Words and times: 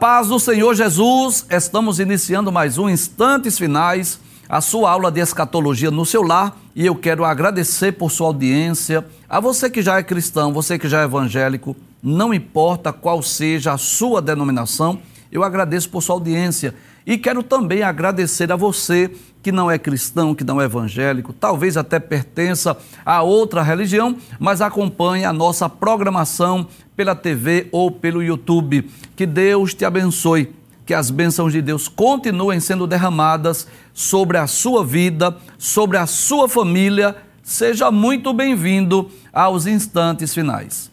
Paz 0.00 0.28
do 0.28 0.40
Senhor 0.40 0.74
Jesus, 0.74 1.44
estamos 1.50 2.00
iniciando 2.00 2.50
mais 2.50 2.78
um 2.78 2.88
Instantes 2.88 3.58
Finais, 3.58 4.18
a 4.48 4.62
sua 4.62 4.90
aula 4.90 5.12
de 5.12 5.20
escatologia 5.20 5.90
no 5.90 6.06
seu 6.06 6.22
lar, 6.22 6.56
e 6.74 6.86
eu 6.86 6.94
quero 6.94 7.22
agradecer 7.22 7.92
por 7.92 8.10
sua 8.10 8.28
audiência. 8.28 9.04
A 9.28 9.40
você 9.40 9.68
que 9.68 9.82
já 9.82 9.98
é 9.98 10.02
cristão, 10.02 10.54
você 10.54 10.78
que 10.78 10.88
já 10.88 11.02
é 11.02 11.04
evangélico, 11.04 11.76
não 12.02 12.32
importa 12.32 12.94
qual 12.94 13.22
seja 13.22 13.74
a 13.74 13.76
sua 13.76 14.22
denominação, 14.22 15.02
eu 15.30 15.44
agradeço 15.44 15.90
por 15.90 16.02
sua 16.02 16.14
audiência. 16.14 16.74
E 17.06 17.18
quero 17.18 17.42
também 17.42 17.82
agradecer 17.82 18.50
a 18.50 18.56
você 18.56 19.10
que 19.42 19.50
não 19.50 19.70
é 19.70 19.78
cristão, 19.78 20.34
que 20.34 20.44
não 20.44 20.60
é 20.60 20.64
evangélico, 20.64 21.32
talvez 21.32 21.76
até 21.76 21.98
pertença 21.98 22.76
a 23.04 23.22
outra 23.22 23.62
religião, 23.62 24.16
mas 24.38 24.60
acompanhe 24.60 25.24
a 25.24 25.32
nossa 25.32 25.68
programação 25.68 26.66
pela 26.94 27.14
TV 27.14 27.68
ou 27.72 27.90
pelo 27.90 28.22
YouTube. 28.22 28.90
Que 29.16 29.24
Deus 29.24 29.72
te 29.72 29.84
abençoe, 29.84 30.52
que 30.84 30.92
as 30.92 31.10
bênçãos 31.10 31.52
de 31.52 31.62
Deus 31.62 31.88
continuem 31.88 32.60
sendo 32.60 32.86
derramadas 32.86 33.66
sobre 33.94 34.36
a 34.36 34.46
sua 34.46 34.84
vida, 34.84 35.36
sobre 35.56 35.96
a 35.96 36.06
sua 36.06 36.48
família. 36.48 37.16
Seja 37.42 37.90
muito 37.90 38.32
bem-vindo 38.32 39.10
aos 39.32 39.66
instantes 39.66 40.34
finais. 40.34 40.90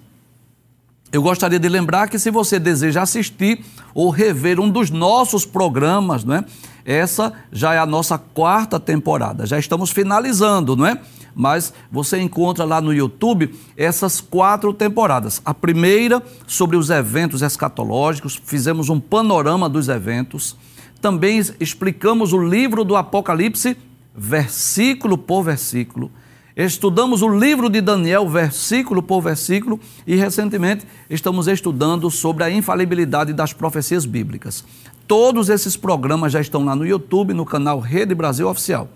Eu 1.11 1.21
gostaria 1.21 1.59
de 1.59 1.69
lembrar 1.69 2.09
que 2.09 2.19
se 2.19 2.29
você 2.29 2.59
deseja 2.59 3.01
assistir 3.01 3.63
ou 3.93 4.09
rever 4.09 4.59
um 4.59 4.69
dos 4.69 4.89
nossos 4.89 5.45
programas, 5.45 6.23
não 6.23 6.35
é? 6.35 6.45
Essa 6.87 7.33
já 7.51 7.73
é 7.73 7.79
a 7.79 7.85
nossa 7.85 8.17
quarta 8.17 8.79
temporada. 8.79 9.45
Já 9.45 9.59
estamos 9.59 9.91
finalizando, 9.91 10.73
não 10.73 10.85
é? 10.85 10.97
Mas 11.35 11.73
você 11.91 12.17
encontra 12.17 12.63
lá 12.63 12.79
no 12.79 12.93
YouTube 12.93 13.53
essas 13.75 14.21
quatro 14.21 14.73
temporadas. 14.73 15.41
A 15.43 15.53
primeira 15.53 16.23
sobre 16.47 16.77
os 16.77 16.89
eventos 16.89 17.41
escatológicos, 17.41 18.41
fizemos 18.41 18.87
um 18.87 19.01
panorama 19.01 19.67
dos 19.67 19.89
eventos. 19.89 20.55
Também 21.01 21.43
explicamos 21.59 22.31
o 22.31 22.41
livro 22.41 22.85
do 22.85 22.95
Apocalipse, 22.95 23.75
versículo 24.15 25.17
por 25.17 25.43
versículo. 25.43 26.09
Estudamos 26.55 27.21
o 27.21 27.27
livro 27.27 27.69
de 27.69 27.81
Daniel, 27.81 28.27
versículo 28.29 29.03
por 29.03 29.21
versículo, 29.21 29.77
e 30.07 30.15
recentemente 30.15 30.87
estamos 31.09 31.47
estudando 31.47 32.09
sobre 32.09 32.45
a 32.45 32.49
infalibilidade 32.49 33.33
das 33.33 33.51
profecias 33.51 34.05
bíblicas. 34.05 34.63
Todos 35.07 35.47
esses 35.47 35.77
programas 35.77 36.33
já 36.33 36.41
estão 36.41 36.65
lá 36.65 36.75
no 36.75 36.85
YouTube, 36.85 37.33
no 37.33 37.45
canal 37.45 37.79
Rede 37.79 38.13
Brasil 38.13 38.49
Oficial. 38.49 38.89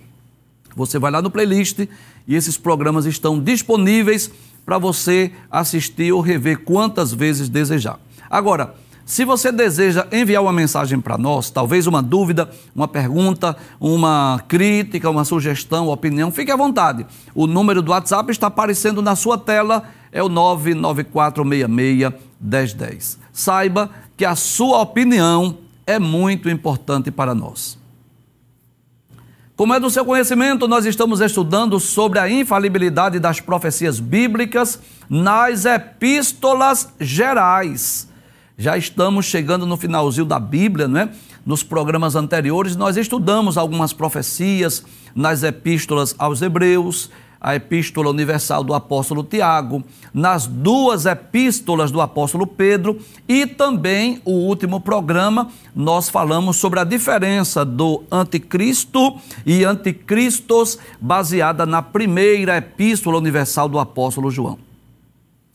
Você 0.76 1.00
vai 1.00 1.10
lá 1.10 1.22
no 1.22 1.32
playlist 1.32 1.88
e 2.28 2.36
esses 2.36 2.58
programas 2.58 3.06
estão 3.06 3.40
disponíveis 3.40 4.30
para 4.66 4.78
você 4.78 5.32
assistir 5.50 6.12
ou 6.12 6.20
rever 6.20 6.66
quantas 6.66 7.14
vezes 7.14 7.48
desejar. 7.48 7.98
Agora, 8.30 8.76
se 9.06 9.24
você 9.24 9.54
deseja 9.54 10.06
enviar 10.12 10.44
uma 10.44 10.52
mensagem 10.52 11.00
para 11.00 11.18
nós, 11.18 11.50
talvez 11.50 11.88
uma 11.88 12.04
dúvida, 12.04 12.52
uma 12.76 12.90
pergunta, 12.90 13.56
uma 13.80 14.44
crítica, 14.50 15.10
uma 15.10 15.24
sugestão, 15.24 15.88
opinião, 15.88 16.30
fique 16.30 16.52
à 16.52 16.58
vontade. 16.58 17.06
O 17.34 17.48
número 17.48 17.82
do 17.82 17.92
WhatsApp 17.92 18.30
está 18.32 18.48
aparecendo 18.48 19.02
na 19.02 19.16
sua 19.16 19.38
tela, 19.38 19.86
é 20.12 20.22
o 20.22 20.30
994661010. 20.30 23.18
Saiba 23.32 23.90
que 24.16 24.26
a 24.26 24.36
sua 24.36 24.82
opinião 24.82 25.58
é 25.92 26.00
muito 26.00 26.50
importante 26.50 27.12
para 27.12 27.34
nós. 27.36 27.80
Como 29.56 29.74
é 29.74 29.80
do 29.80 29.90
seu 29.90 30.04
conhecimento, 30.04 30.68
nós 30.68 30.86
estamos 30.86 31.22
estudando 31.22 31.80
sobre 31.80 32.18
a 32.20 32.30
infalibilidade 32.30 33.20
das 33.20 33.40
profecias 33.40 34.00
bíblicas 34.00 34.80
nas 35.10 35.66
epístolas 35.66 36.92
gerais 37.00 38.10
já 38.62 38.78
estamos 38.78 39.26
chegando 39.26 39.66
no 39.66 39.76
finalzinho 39.76 40.24
da 40.24 40.40
Bíblia, 40.40 40.88
não 40.88 41.00
é? 41.00 41.10
Nos 41.44 41.64
programas 41.64 42.16
anteriores, 42.16 42.76
nós 42.76 42.96
estudamos 42.96 43.58
algumas 43.58 43.92
profecias 43.92 44.86
nas 45.16 45.42
epístolas 45.42 46.14
aos 46.20 46.44
Hebreus, 46.44 47.10
a 47.42 47.56
epístola 47.56 48.12
universal 48.12 48.64
do 48.64 48.74
apóstolo 48.74 49.24
Tiago, 49.24 49.84
nas 50.14 50.46
duas 50.46 51.08
epístolas 51.08 51.90
do 51.90 52.00
apóstolo 52.00 52.46
Pedro 52.46 53.00
e 53.28 53.48
também 53.48 54.22
o 54.24 54.32
último 54.32 54.80
programa 54.80 55.50
nós 55.76 56.08
falamos 56.08 56.58
sobre 56.58 56.80
a 56.80 56.84
diferença 56.84 57.66
do 57.66 58.04
anticristo 58.12 59.18
e 59.44 59.66
anticristos 59.66 60.78
baseada 61.00 61.66
na 61.66 61.82
primeira 61.82 62.58
epístola 62.58 63.18
universal 63.18 63.68
do 63.68 63.80
apóstolo 63.80 64.30
João. 64.30 64.60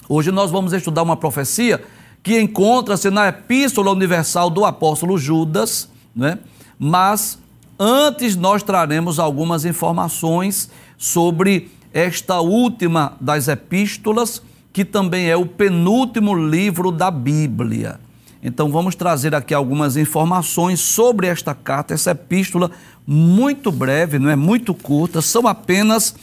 Hoje 0.09 0.33
nós 0.33 0.51
vamos 0.51 0.73
estudar 0.73 1.03
uma 1.03 1.17
profecia 1.17 1.83
que 2.23 2.41
encontra-se 2.41 3.09
na 3.09 3.29
Epístola 3.29 3.93
Universal 3.93 4.51
do 4.51 4.65
Apóstolo 4.65 5.17
Judas, 5.17 5.89
né? 6.15 6.41
mas 6.77 7.39
antes 7.79 8.35
nós 8.35 8.65
traremos 8.65 9.21
algumas 9.21 9.65
informações 9.65 10.69
sobre 10.97 11.71
esta 11.93 12.41
última 12.41 13.17
das 13.21 13.49
epístolas, 13.49 14.43
que 14.73 14.85
também 14.85 15.29
é 15.29 15.37
o 15.37 15.47
penúltimo 15.47 16.35
livro 16.35 16.93
da 16.93 17.11
Bíblia. 17.11 17.99
Então 18.43 18.71
vamos 18.71 18.95
trazer 18.95 19.35
aqui 19.35 19.55
algumas 19.55 19.97
informações 19.97 20.81
sobre 20.81 21.27
esta 21.27 21.55
carta, 21.55 21.95
essa 21.95 22.11
epístola 22.11 22.71
muito 23.07 23.73
breve, 23.73 24.19
não 24.19 24.31
é? 24.31 24.37
Muito 24.37 24.75
curta, 24.75 25.23
são 25.23 25.47
apenas 25.47 26.15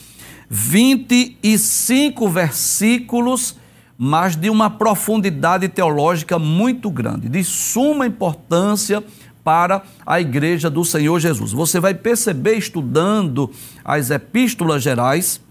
25 0.50 2.30
versículos 2.30 3.56
mas 3.98 4.36
de 4.36 4.50
uma 4.50 4.70
profundidade 4.70 5.70
teológica 5.70 6.40
muito 6.40 6.90
grande, 6.90 7.30
de 7.30 7.44
suma 7.44 8.06
importância 8.06 9.04
para 9.44 9.84
a 10.06 10.22
igreja 10.22 10.70
do 10.70 10.86
Senhor 10.86 11.20
Jesus. 11.20 11.52
Você 11.52 11.80
vai 11.80 11.94
perceber, 11.94 12.56
estudando 12.56 13.52
as 13.84 14.10
epístolas 14.10 14.82
gerais, 14.82 15.42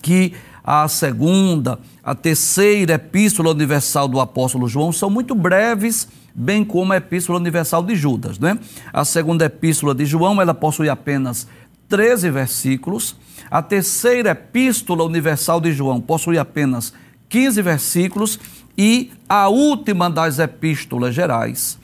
que 0.00 0.34
a 0.64 0.86
segunda, 0.86 1.78
a 2.02 2.14
terceira 2.14 2.94
epístola 2.94 3.50
universal 3.50 4.06
do 4.06 4.20
apóstolo 4.20 4.68
João 4.68 4.92
são 4.92 5.10
muito 5.10 5.34
breves, 5.34 6.08
bem 6.34 6.64
como 6.64 6.92
a 6.92 6.96
epístola 6.96 7.38
universal 7.38 7.82
de 7.82 7.96
Judas. 7.96 8.38
Né? 8.38 8.58
A 8.92 9.04
segunda 9.04 9.44
epístola 9.44 9.94
de 9.94 10.04
João, 10.06 10.40
ela 10.40 10.54
possui 10.54 10.88
apenas 10.88 11.48
13 11.88 12.30
versículos. 12.30 13.16
A 13.50 13.60
terceira 13.60 14.30
epístola 14.30 15.04
universal 15.04 15.60
de 15.60 15.72
João 15.72 16.00
possui 16.00 16.38
apenas 16.38 16.92
15 17.28 17.62
versículos, 17.62 18.38
e 18.76 19.10
a 19.28 19.48
última 19.48 20.08
das 20.08 20.38
epístolas 20.38 21.14
gerais. 21.14 21.78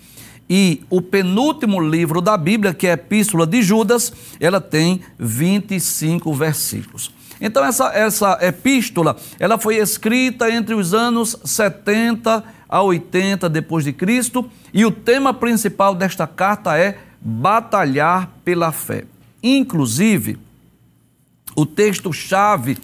E 0.49 0.83
o 0.89 1.03
penúltimo 1.03 1.81
livro 1.81 2.21
da 2.21 2.37
Bíblia, 2.37 2.73
que 2.73 2.87
é 2.87 2.91
a 2.91 2.95
Epístola 2.95 3.47
de 3.47 3.63
Judas, 3.63 4.13
ela 4.41 4.61
tem 4.61 5.01
25 5.19 6.33
versículos. 6.33 7.13
Então 7.41 7.65
essa, 7.65 7.93
essa 7.93 8.39
epístola, 8.43 9.17
ela 9.39 9.59
foi 9.59 9.77
escrita 9.77 10.51
entre 10.51 10.75
os 10.75 10.93
anos 10.93 11.37
70 11.45 12.43
a 12.69 12.83
80 12.83 13.49
depois 13.49 13.85
de 13.85 13.93
Cristo, 13.93 14.51
e 14.75 14.85
o 14.85 14.91
tema 14.91 15.33
principal 15.33 15.95
desta 15.95 16.27
carta 16.27 16.77
é 16.77 16.99
batalhar 17.21 18.31
pela 18.45 18.73
fé. 18.73 19.05
Inclusive, 19.43 20.39
o 21.55 21.65
texto 21.65 22.13
chave 22.13 22.77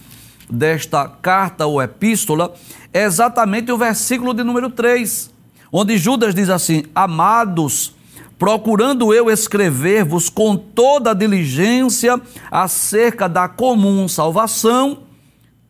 desta 0.48 1.08
carta 1.08 1.66
ou 1.66 1.82
epístola 1.82 2.54
é 2.92 3.04
exatamente 3.04 3.72
o 3.72 3.78
versículo 3.78 4.32
de 4.32 4.44
número 4.44 4.70
3, 4.70 5.33
onde 5.76 5.98
Judas 5.98 6.32
diz 6.36 6.48
assim: 6.48 6.84
Amados, 6.94 7.92
procurando 8.38 9.12
eu 9.12 9.28
escrever-vos 9.28 10.30
com 10.30 10.56
toda 10.56 11.10
a 11.10 11.14
diligência 11.14 12.20
acerca 12.48 13.28
da 13.28 13.48
comum 13.48 14.06
salvação, 14.06 14.98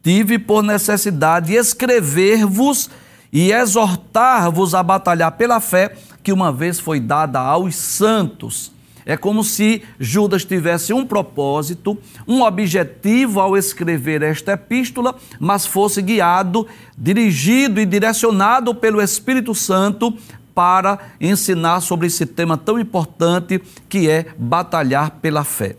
tive 0.03 0.39
por 0.39 0.63
necessidade 0.63 1.55
escrever-vos 1.55 2.91
e 3.33 3.51
exortar-vos 3.51 4.75
a 4.75 4.83
batalhar 4.83 5.33
pela 5.33 5.59
fé 5.59 5.97
que 6.23 6.33
uma 6.33 6.53
vez 6.53 6.79
foi 6.79 7.01
dada 7.01 7.41
aos 7.41 7.75
santos. 7.75 8.74
É 9.07 9.17
como 9.17 9.45
se 9.45 9.83
Judas 9.99 10.45
tivesse 10.45 10.93
um 10.93 11.05
propósito, 11.05 11.99
um 12.27 12.43
objetivo 12.43 13.41
ao 13.41 13.57
escrever 13.57 14.23
esta 14.23 14.53
epístola, 14.53 15.15
mas 15.39 15.67
fosse 15.67 16.01
guiado, 16.01 16.67
dirigido 16.97 17.81
e 17.81 17.87
direcionado 17.87 18.75
pelo 18.75 19.03
Espírito 19.03 19.55
Santo 19.55 20.17
para 20.55 20.99
ensinar 21.21 21.81
sobre 21.81 22.07
esse 22.07 22.25
tema 22.25 22.57
tão 22.57 22.79
importante 22.79 23.61
que 23.89 24.09
é 24.09 24.27
batalhar 24.39 25.11
pela 25.21 25.45
fé. 25.45 25.77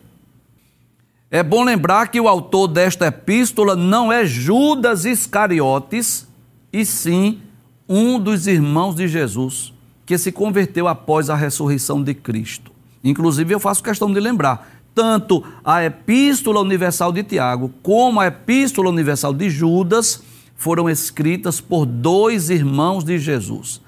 É 1.31 1.41
bom 1.41 1.63
lembrar 1.63 2.09
que 2.09 2.19
o 2.19 2.27
autor 2.27 2.67
desta 2.67 3.07
epístola 3.07 3.75
não 3.75 4.11
é 4.11 4.25
Judas 4.25 5.05
Iscariotes, 5.05 6.27
e 6.71 6.85
sim 6.85 7.41
um 7.87 8.19
dos 8.19 8.47
irmãos 8.47 8.95
de 8.95 9.07
Jesus 9.07 9.73
que 10.05 10.17
se 10.17 10.31
converteu 10.31 10.87
após 10.87 11.29
a 11.29 11.35
ressurreição 11.35 12.03
de 12.03 12.13
Cristo. 12.13 12.74
Inclusive, 13.05 13.53
eu 13.53 13.59
faço 13.59 13.83
questão 13.83 14.11
de 14.11 14.19
lembrar, 14.19 14.67
tanto 14.95 15.43
a 15.63 15.83
Epístola 15.83 16.59
Universal 16.59 17.11
de 17.11 17.21
Tiago 17.21 17.71
como 17.83 18.19
a 18.19 18.27
Epístola 18.27 18.89
Universal 18.89 19.33
de 19.33 19.47
Judas 19.49 20.23
foram 20.55 20.89
escritas 20.89 21.61
por 21.61 21.85
dois 21.85 22.49
irmãos 22.49 23.03
de 23.03 23.19
Jesus. 23.19 23.79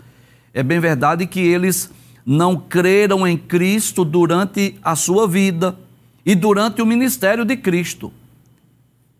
é 0.54 0.62
bem 0.62 0.80
verdade 0.80 1.26
que 1.26 1.40
eles 1.40 1.92
não 2.26 2.58
creram 2.58 3.26
em 3.26 3.38
Cristo 3.38 4.04
durante 4.04 4.76
a 4.84 4.96
sua 4.96 5.28
vida 5.28 5.78
e 6.26 6.36
durante 6.36 6.82
o 6.82 6.86
ministério 6.86 7.46
de 7.46 7.56
Cristo. 7.56 8.12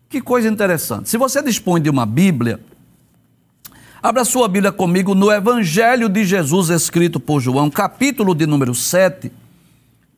Que 0.08 0.20
coisa 0.20 0.48
interessante. 0.48 1.08
Se 1.08 1.16
você 1.16 1.42
dispõe 1.42 1.80
de 1.80 1.88
uma 1.88 2.04
Bíblia, 2.04 2.60
abra 4.02 4.24
sua 4.24 4.46
Bíblia 4.46 4.72
comigo 4.72 5.14
no 5.14 5.32
Evangelho 5.32 6.08
de 6.08 6.24
Jesus 6.24 6.68
escrito 6.68 7.18
por 7.18 7.40
João, 7.40 7.70
capítulo 7.70 8.34
de 8.34 8.46
número 8.46 8.74
7, 8.74 9.32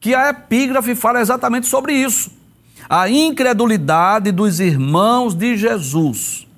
que 0.00 0.14
a 0.14 0.30
epígrafe 0.30 0.94
fala 0.94 1.20
exatamente 1.20 1.66
sobre 1.66 1.92
isso. 1.92 2.32
A 2.88 3.08
incredulidade 3.08 4.32
dos 4.32 4.58
irmãos 4.58 5.34
de 5.34 5.56
Jesus. 5.56 6.48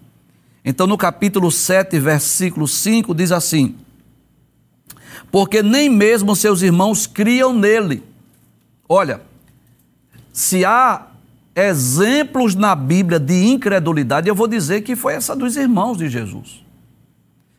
Então, 0.64 0.86
no 0.86 0.96
capítulo 0.96 1.50
7, 1.50 1.98
versículo 1.98 2.68
5, 2.68 3.12
diz 3.14 3.32
assim: 3.32 3.74
Porque 5.30 5.62
nem 5.62 5.90
mesmo 5.90 6.36
seus 6.36 6.62
irmãos 6.62 7.06
criam 7.06 7.52
nele. 7.52 8.04
Olha, 8.88 9.20
se 10.32 10.64
há 10.64 11.08
exemplos 11.54 12.54
na 12.54 12.74
Bíblia 12.74 13.18
de 13.18 13.44
incredulidade, 13.44 14.28
eu 14.28 14.34
vou 14.34 14.46
dizer 14.46 14.82
que 14.82 14.94
foi 14.94 15.14
essa 15.14 15.34
dos 15.34 15.56
irmãos 15.56 15.98
de 15.98 16.08
Jesus, 16.08 16.64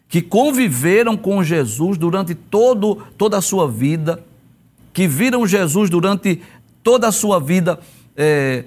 que 0.08 0.22
conviveram 0.22 1.18
com 1.18 1.44
Jesus 1.44 1.98
durante 1.98 2.34
todo, 2.34 3.04
toda 3.18 3.38
a 3.38 3.42
sua 3.42 3.70
vida, 3.70 4.24
que 4.94 5.08
viram 5.08 5.46
Jesus 5.46 5.90
durante 5.90 6.42
toda 6.84 7.08
a 7.08 7.12
sua 7.12 7.40
vida, 7.40 7.80
é, 8.16 8.66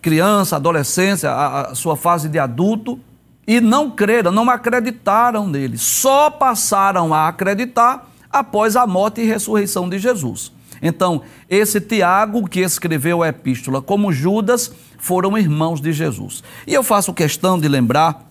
criança, 0.00 0.56
adolescência, 0.56 1.30
a, 1.30 1.72
a 1.72 1.74
sua 1.74 1.96
fase 1.96 2.28
de 2.28 2.38
adulto, 2.38 2.98
e 3.46 3.60
não 3.60 3.90
creram, 3.90 4.32
não 4.32 4.50
acreditaram 4.50 5.46
nele, 5.46 5.78
só 5.78 6.30
passaram 6.30 7.14
a 7.14 7.28
acreditar 7.28 8.10
após 8.30 8.74
a 8.74 8.86
morte 8.86 9.20
e 9.20 9.24
ressurreição 9.24 9.88
de 9.88 9.98
Jesus. 9.98 10.52
Então, 10.82 11.22
esse 11.48 11.80
Tiago, 11.80 12.48
que 12.48 12.60
escreveu 12.60 13.22
a 13.22 13.28
epístola, 13.28 13.80
como 13.80 14.12
Judas, 14.12 14.72
foram 14.98 15.38
irmãos 15.38 15.80
de 15.80 15.92
Jesus. 15.92 16.42
E 16.66 16.74
eu 16.74 16.82
faço 16.82 17.14
questão 17.14 17.58
de 17.58 17.68
lembrar 17.68 18.26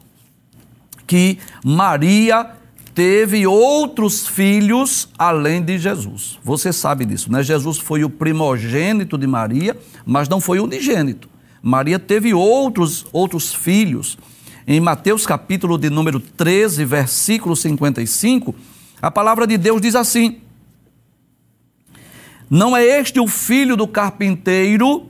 que 1.08 1.40
Maria 1.64 2.55
teve 2.96 3.46
outros 3.46 4.26
filhos 4.26 5.10
além 5.20 5.62
de 5.62 5.78
Jesus. 5.78 6.40
Você 6.42 6.72
sabe 6.72 7.04
disso, 7.04 7.30
né? 7.30 7.44
Jesus 7.44 7.78
foi 7.78 8.06
o 8.06 8.10
primogênito 8.10 9.18
de 9.18 9.28
Maria, 9.28 9.78
mas 10.06 10.30
não 10.30 10.40
foi 10.40 10.60
unigênito. 10.60 11.30
Maria 11.62 12.00
teve 12.00 12.34
outros 12.34 13.06
outros 13.12 13.54
filhos. 13.54 14.18
Em 14.66 14.80
Mateus 14.80 15.28
capítulo 15.28 15.78
de 15.78 15.90
número 15.90 16.20
13, 16.20 16.86
versículo 16.86 17.56
55, 17.56 18.56
a 19.02 19.12
palavra 19.12 19.46
de 19.46 19.58
Deus 19.58 19.82
diz 19.82 19.94
assim: 19.94 20.40
não 22.50 22.78
é 22.78 22.84
este 22.86 23.20
o 23.20 23.28
filho 23.28 23.76
do 23.76 23.88
carpinteiro? 23.88 25.08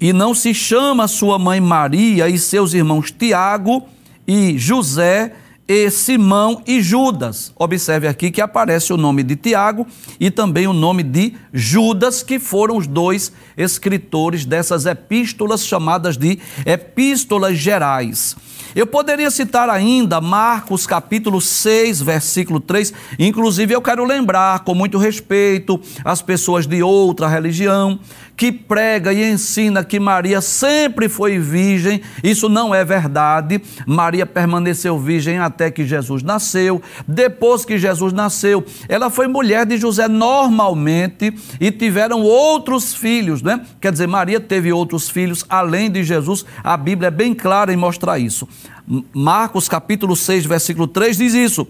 E 0.00 0.12
não 0.12 0.34
se 0.34 0.52
chama 0.52 1.08
sua 1.08 1.38
mãe 1.38 1.58
Maria 1.58 2.28
e 2.28 2.38
seus 2.38 2.74
irmãos 2.74 3.10
Tiago 3.10 3.88
e 4.28 4.58
José 4.58 5.32
e 5.68 5.90
Simão 5.90 6.62
e 6.66 6.80
Judas. 6.80 7.52
Observe 7.56 8.06
aqui 8.06 8.30
que 8.30 8.40
aparece 8.40 8.92
o 8.92 8.96
nome 8.96 9.22
de 9.22 9.36
Tiago 9.36 9.86
e 10.20 10.30
também 10.30 10.66
o 10.66 10.72
nome 10.72 11.02
de 11.02 11.34
Judas, 11.52 12.22
que 12.22 12.38
foram 12.38 12.76
os 12.76 12.86
dois 12.86 13.32
escritores 13.56 14.44
dessas 14.44 14.86
epístolas 14.86 15.66
chamadas 15.66 16.16
de 16.16 16.38
epístolas 16.64 17.58
gerais. 17.58 18.36
Eu 18.76 18.86
poderia 18.86 19.30
citar 19.30 19.70
ainda 19.70 20.20
Marcos 20.20 20.86
capítulo 20.86 21.40
6, 21.40 22.02
versículo 22.02 22.60
3. 22.60 22.92
Inclusive, 23.18 23.72
eu 23.72 23.80
quero 23.80 24.04
lembrar 24.04 24.64
com 24.64 24.74
muito 24.74 24.98
respeito 24.98 25.80
as 26.04 26.20
pessoas 26.20 26.66
de 26.66 26.82
outra 26.82 27.26
religião 27.26 27.98
que 28.36 28.52
prega 28.52 29.12
e 29.12 29.24
ensina 29.28 29.82
que 29.82 29.98
Maria 29.98 30.40
sempre 30.40 31.08
foi 31.08 31.38
virgem. 31.38 32.02
Isso 32.22 32.48
não 32.48 32.74
é 32.74 32.84
verdade. 32.84 33.60
Maria 33.86 34.26
permaneceu 34.26 34.98
virgem 34.98 35.38
até 35.38 35.70
que 35.70 35.86
Jesus 35.86 36.22
nasceu. 36.22 36.82
Depois 37.08 37.64
que 37.64 37.78
Jesus 37.78 38.12
nasceu, 38.12 38.64
ela 38.88 39.08
foi 39.08 39.26
mulher 39.26 39.64
de 39.64 39.78
José 39.78 40.06
normalmente 40.06 41.32
e 41.58 41.70
tiveram 41.70 42.22
outros 42.22 42.94
filhos, 42.94 43.42
né? 43.42 43.64
Quer 43.80 43.92
dizer, 43.92 44.06
Maria 44.06 44.38
teve 44.38 44.72
outros 44.72 45.08
filhos 45.08 45.44
além 45.48 45.90
de 45.90 46.04
Jesus. 46.04 46.44
A 46.62 46.76
Bíblia 46.76 47.08
é 47.08 47.10
bem 47.10 47.34
clara 47.34 47.72
em 47.72 47.76
mostrar 47.76 48.18
isso. 48.18 48.46
Marcos 49.12 49.68
capítulo 49.68 50.14
6, 50.14 50.44
versículo 50.44 50.86
3 50.86 51.16
diz 51.16 51.34
isso. 51.34 51.66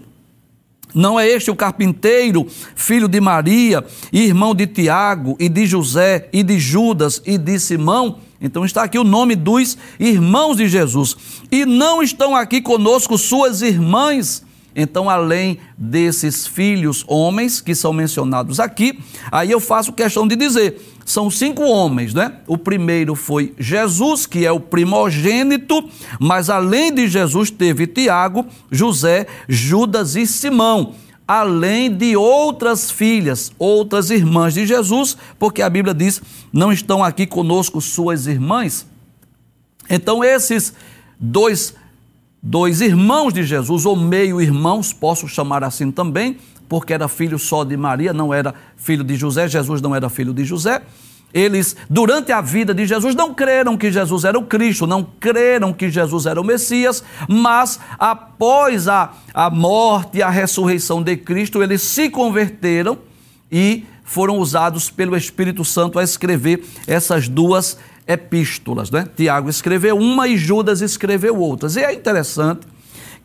Não 0.97 1.19
é 1.19 1.29
este 1.29 1.51
o 1.51 1.55
carpinteiro, 1.55 2.47
filho 2.75 3.07
de 3.07 3.21
Maria, 3.21 3.85
irmão 4.11 4.55
de 4.55 4.65
Tiago, 4.65 5.37
e 5.39 5.47
de 5.47 5.67
José, 5.67 6.27
e 6.33 6.41
de 6.41 6.57
Judas, 6.57 7.21
e 7.23 7.37
de 7.37 7.59
Simão? 7.59 8.17
Então 8.41 8.65
está 8.65 8.81
aqui 8.81 8.97
o 8.97 9.03
nome 9.03 9.35
dos 9.35 9.77
irmãos 9.99 10.57
de 10.57 10.67
Jesus. 10.67 11.15
E 11.51 11.65
não 11.67 12.01
estão 12.01 12.35
aqui 12.35 12.61
conosco 12.61 13.15
suas 13.15 13.61
irmãs. 13.61 14.43
Então, 14.75 15.07
além 15.07 15.59
desses 15.77 16.47
filhos 16.47 17.05
homens 17.07 17.61
que 17.61 17.75
são 17.75 17.93
mencionados 17.93 18.59
aqui, 18.59 18.99
aí 19.31 19.51
eu 19.51 19.59
faço 19.59 19.93
questão 19.93 20.27
de 20.27 20.35
dizer: 20.35 20.81
são 21.07 21.31
cinco 21.31 21.63
homens, 21.63 22.13
né? 22.13 22.33
O 22.45 22.57
primeiro 22.57 23.15
foi 23.15 23.53
Jesus, 23.57 24.25
que 24.25 24.45
é 24.45 24.51
o 24.51 24.59
primogênito, 24.59 25.89
mas 26.19 26.49
além 26.49 26.93
de 26.93 27.07
Jesus 27.07 27.49
teve 27.49 27.87
Tiago, 27.87 28.45
José, 28.69 29.25
Judas 29.47 30.17
e 30.17 30.27
Simão 30.27 30.93
além 31.25 31.93
de 31.93 32.15
outras 32.15 32.89
filhas, 32.89 33.51
outras 33.59 34.09
irmãs 34.09 34.53
de 34.53 34.65
Jesus, 34.65 35.17
porque 35.37 35.61
a 35.61 35.69
Bíblia 35.69 35.93
diz: 35.93 36.21
não 36.53 36.71
estão 36.71 37.03
aqui 37.03 37.25
conosco 37.27 37.81
suas 37.81 38.27
irmãs. 38.27 38.87
Então, 39.89 40.23
esses 40.23 40.73
dois 41.19 41.73
dois 42.41 42.79
irmãos 42.79 43.33
de 43.33 43.43
Jesus, 43.43 43.85
ou 43.85 43.95
meio-irmãos, 43.95 44.93
posso 44.93 45.27
chamar 45.27 45.65
assim 45.65 45.91
também, 45.91 46.37
porque 46.67 46.93
era 46.93 47.07
filho 47.07 47.39
só 47.39 47.63
de 47.63 47.77
Maria, 47.77 48.13
não 48.13 48.33
era 48.33 48.53
filho 48.75 49.03
de 49.03 49.15
José, 49.15 49.47
Jesus 49.47 49.81
não 49.81 49.95
era 49.95 50.09
filho 50.09 50.33
de 50.33 50.43
José. 50.43 50.81
Eles, 51.33 51.75
durante 51.89 52.31
a 52.31 52.39
vida 52.39 52.73
de 52.73 52.85
Jesus, 52.85 53.13
não 53.13 53.33
creram 53.33 53.77
que 53.77 53.91
Jesus 53.91 54.23
era 54.23 54.39
o 54.39 54.45
Cristo, 54.45 54.87
não 54.87 55.05
creram 55.19 55.73
que 55.73 55.89
Jesus 55.89 56.25
era 56.25 56.39
o 56.39 56.43
Messias, 56.43 57.03
mas 57.27 57.79
após 57.99 58.87
a, 58.87 59.11
a 59.33 59.49
morte 59.49 60.19
e 60.19 60.23
a 60.23 60.29
ressurreição 60.29 61.03
de 61.03 61.17
Cristo, 61.17 61.61
eles 61.61 61.81
se 61.81 62.09
converteram 62.09 62.97
e 63.51 63.83
foram 64.03 64.37
usados 64.39 64.89
pelo 64.89 65.17
Espírito 65.17 65.65
Santo 65.65 65.99
a 65.99 66.03
escrever 66.03 66.63
essas 66.87 67.27
duas 67.27 67.77
epístolas. 68.07 68.89
Né? 68.89 69.05
Tiago 69.15 69.49
escreveu 69.49 69.97
uma 69.97 70.29
e 70.29 70.37
Judas 70.37 70.81
escreveu 70.81 71.37
outras. 71.37 71.75
E 71.75 71.81
é 71.81 71.93
interessante 71.93 72.61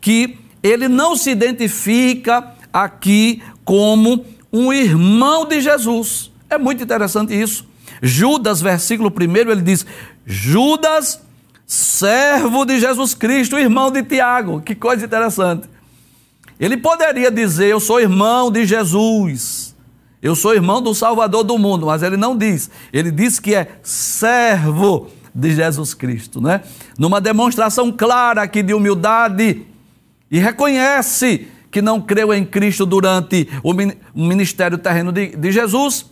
que 0.01 0.37
ele 0.61 0.89
não 0.89 1.15
se 1.15 1.29
identifica 1.29 2.52
aqui 2.73 3.41
como 3.63 4.25
um 4.51 4.73
irmão 4.73 5.45
de 5.45 5.61
Jesus. 5.61 6.31
É 6.49 6.57
muito 6.57 6.83
interessante 6.83 7.39
isso. 7.39 7.65
Judas, 8.01 8.61
versículo 8.61 9.09
1, 9.09 9.35
ele 9.51 9.61
diz: 9.61 9.85
Judas, 10.25 11.21
servo 11.65 12.65
de 12.65 12.79
Jesus 12.79 13.13
Cristo, 13.13 13.57
irmão 13.57 13.91
de 13.91 14.03
Tiago. 14.03 14.61
Que 14.61 14.75
coisa 14.75 15.05
interessante. 15.05 15.69
Ele 16.59 16.77
poderia 16.77 17.31
dizer: 17.31 17.67
Eu 17.67 17.79
sou 17.79 17.99
irmão 17.99 18.51
de 18.51 18.65
Jesus. 18.65 19.73
Eu 20.21 20.35
sou 20.35 20.53
irmão 20.53 20.81
do 20.81 20.95
Salvador 20.95 21.43
do 21.43 21.57
mundo, 21.57 21.87
mas 21.87 22.01
ele 22.01 22.15
não 22.15 22.37
diz. 22.37 22.69
Ele 22.93 23.11
diz 23.11 23.39
que 23.39 23.53
é 23.53 23.79
servo 23.83 25.09
de 25.35 25.53
Jesus 25.53 25.93
Cristo, 25.93 26.39
né? 26.39 26.61
Numa 26.97 27.19
demonstração 27.19 27.91
clara 27.91 28.43
aqui 28.43 28.63
de 28.63 28.73
humildade 28.73 29.65
e 30.31 30.39
reconhece 30.39 31.47
que 31.73 31.81
não 31.81 31.99
creu 31.99 32.31
em 32.31 32.45
Cristo 32.45 32.85
durante 32.85 33.49
o 33.63 33.73
ministério 34.13 34.77
terreno 34.77 35.11
de, 35.11 35.35
de 35.35 35.51
Jesus 35.51 36.05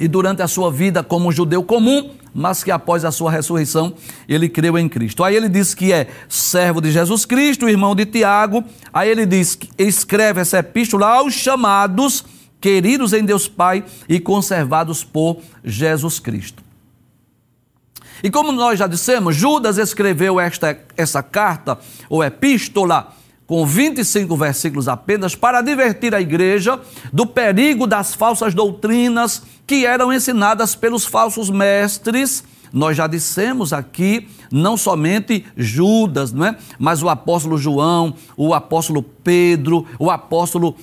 e 0.00 0.08
durante 0.08 0.42
a 0.42 0.48
sua 0.48 0.68
vida 0.68 1.00
como 1.00 1.30
judeu 1.30 1.62
comum, 1.62 2.10
mas 2.34 2.64
que 2.64 2.72
após 2.72 3.04
a 3.04 3.12
sua 3.12 3.30
ressurreição 3.30 3.94
ele 4.28 4.48
creu 4.48 4.76
em 4.76 4.88
Cristo. 4.88 5.22
Aí 5.22 5.36
ele 5.36 5.48
diz 5.48 5.76
que 5.76 5.92
é 5.92 6.08
servo 6.28 6.80
de 6.80 6.90
Jesus 6.90 7.24
Cristo, 7.24 7.68
irmão 7.68 7.94
de 7.94 8.04
Tiago. 8.04 8.64
Aí 8.92 9.08
ele 9.08 9.24
diz 9.24 9.54
que 9.54 9.70
escreve 9.78 10.40
essa 10.40 10.58
epístola 10.58 11.06
aos 11.06 11.32
chamados 11.34 12.24
queridos 12.60 13.12
em 13.12 13.24
Deus 13.24 13.46
Pai 13.46 13.84
e 14.08 14.18
conservados 14.18 15.04
por 15.04 15.38
Jesus 15.62 16.18
Cristo. 16.18 16.64
E 18.24 18.30
como 18.30 18.50
nós 18.50 18.80
já 18.80 18.88
dissemos, 18.88 19.36
Judas 19.36 19.78
escreveu 19.78 20.40
esta, 20.40 20.76
essa 20.96 21.22
carta 21.22 21.78
ou 22.08 22.24
epístola 22.24 23.14
com 23.46 23.66
25 23.66 24.36
versículos 24.36 24.88
apenas 24.88 25.34
para 25.34 25.58
advertir 25.58 26.14
a 26.14 26.20
igreja 26.20 26.80
do 27.12 27.26
perigo 27.26 27.86
das 27.86 28.14
falsas 28.14 28.54
doutrinas 28.54 29.42
que 29.66 29.86
eram 29.86 30.12
ensinadas 30.12 30.74
pelos 30.74 31.04
falsos 31.04 31.50
mestres. 31.50 32.44
Nós 32.72 32.96
já 32.96 33.06
dissemos 33.06 33.72
aqui, 33.72 34.28
não 34.50 34.76
somente 34.76 35.44
Judas, 35.56 36.32
não 36.32 36.46
é? 36.46 36.56
mas 36.78 37.02
o 37.02 37.08
apóstolo 37.08 37.56
João, 37.56 38.14
o 38.36 38.52
apóstolo 38.52 39.02
Pedro, 39.02 39.86
o 39.98 40.10
apóstolo 40.10 40.74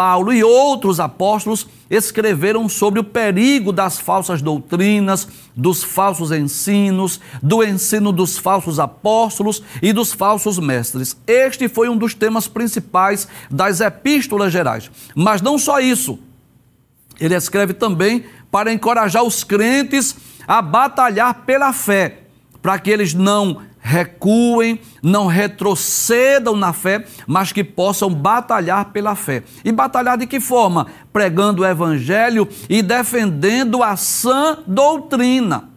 Paulo 0.00 0.32
e 0.32 0.42
outros 0.42 0.98
apóstolos 0.98 1.66
escreveram 1.90 2.70
sobre 2.70 2.98
o 2.98 3.04
perigo 3.04 3.70
das 3.70 4.00
falsas 4.00 4.40
doutrinas, 4.40 5.28
dos 5.54 5.84
falsos 5.84 6.32
ensinos, 6.32 7.20
do 7.42 7.62
ensino 7.62 8.10
dos 8.10 8.38
falsos 8.38 8.80
apóstolos 8.80 9.62
e 9.82 9.92
dos 9.92 10.14
falsos 10.14 10.58
mestres. 10.58 11.14
Este 11.26 11.68
foi 11.68 11.90
um 11.90 11.98
dos 11.98 12.14
temas 12.14 12.48
principais 12.48 13.28
das 13.50 13.82
epístolas 13.82 14.50
gerais. 14.50 14.90
Mas 15.14 15.42
não 15.42 15.58
só 15.58 15.80
isso. 15.80 16.18
Ele 17.20 17.34
escreve 17.34 17.74
também 17.74 18.24
para 18.50 18.72
encorajar 18.72 19.22
os 19.22 19.44
crentes 19.44 20.16
a 20.48 20.62
batalhar 20.62 21.42
pela 21.44 21.74
fé, 21.74 22.20
para 22.62 22.78
que 22.78 22.88
eles 22.88 23.12
não 23.12 23.60
recuem, 23.80 24.80
não 25.02 25.26
retrocedam 25.26 26.54
na 26.54 26.72
fé, 26.72 27.04
mas 27.26 27.50
que 27.50 27.64
possam 27.64 28.10
batalhar 28.12 28.92
pela 28.92 29.14
fé. 29.14 29.42
E 29.64 29.72
batalhar 29.72 30.18
de 30.18 30.26
que 30.26 30.38
forma? 30.38 30.86
Pregando 31.12 31.62
o 31.62 31.66
evangelho 31.66 32.48
e 32.68 32.82
defendendo 32.82 33.82
a 33.82 33.96
sã 33.96 34.58
doutrina. 34.66 35.70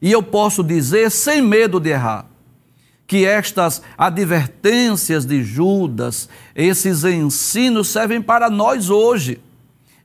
E 0.00 0.12
eu 0.12 0.22
posso 0.22 0.62
dizer, 0.62 1.10
sem 1.10 1.42
medo 1.42 1.80
de 1.80 1.90
errar, 1.90 2.26
que 3.06 3.24
estas 3.24 3.82
advertências 3.96 5.24
de 5.24 5.42
Judas, 5.42 6.28
esses 6.54 7.02
ensinos 7.04 7.88
servem 7.88 8.20
para 8.20 8.50
nós 8.50 8.90
hoje 8.90 9.40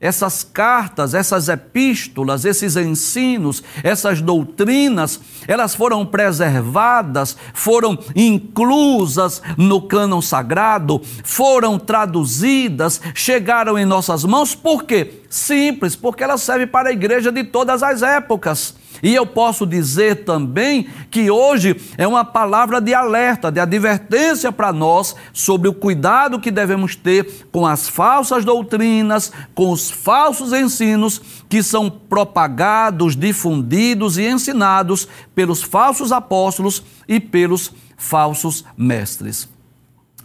essas 0.04 0.44
cartas, 0.44 1.14
essas 1.14 1.48
epístolas, 1.48 2.44
esses 2.44 2.76
ensinos, 2.76 3.62
essas 3.82 4.20
doutrinas, 4.20 5.18
elas 5.48 5.74
foram 5.74 6.04
preservadas, 6.04 7.34
foram 7.54 7.98
inclusas 8.14 9.40
no 9.56 9.80
cânon 9.80 10.20
sagrado, 10.20 11.00
foram 11.24 11.78
traduzidas, 11.78 13.00
chegaram 13.14 13.78
em 13.78 13.86
nossas 13.86 14.26
mãos, 14.26 14.54
por 14.54 14.84
quê? 14.84 15.22
Simples, 15.30 15.96
porque 15.96 16.22
elas 16.22 16.42
servem 16.42 16.66
para 16.66 16.90
a 16.90 16.92
igreja 16.92 17.32
de 17.32 17.42
todas 17.42 17.82
as 17.82 18.02
épocas. 18.02 18.74
E 19.04 19.14
eu 19.14 19.26
posso 19.26 19.66
dizer 19.66 20.24
também 20.24 20.88
que 21.10 21.30
hoje 21.30 21.78
é 21.98 22.08
uma 22.08 22.24
palavra 22.24 22.80
de 22.80 22.94
alerta, 22.94 23.52
de 23.52 23.60
advertência 23.60 24.50
para 24.50 24.72
nós 24.72 25.14
sobre 25.30 25.68
o 25.68 25.74
cuidado 25.74 26.40
que 26.40 26.50
devemos 26.50 26.96
ter 26.96 27.46
com 27.52 27.66
as 27.66 27.86
falsas 27.86 28.46
doutrinas, 28.46 29.30
com 29.54 29.70
os 29.70 29.90
falsos 29.90 30.54
ensinos 30.54 31.20
que 31.50 31.62
são 31.62 31.90
propagados, 31.90 33.14
difundidos 33.14 34.16
e 34.16 34.26
ensinados 34.26 35.06
pelos 35.34 35.62
falsos 35.62 36.10
apóstolos 36.10 36.82
e 37.06 37.20
pelos 37.20 37.74
falsos 37.98 38.64
mestres. 38.74 39.50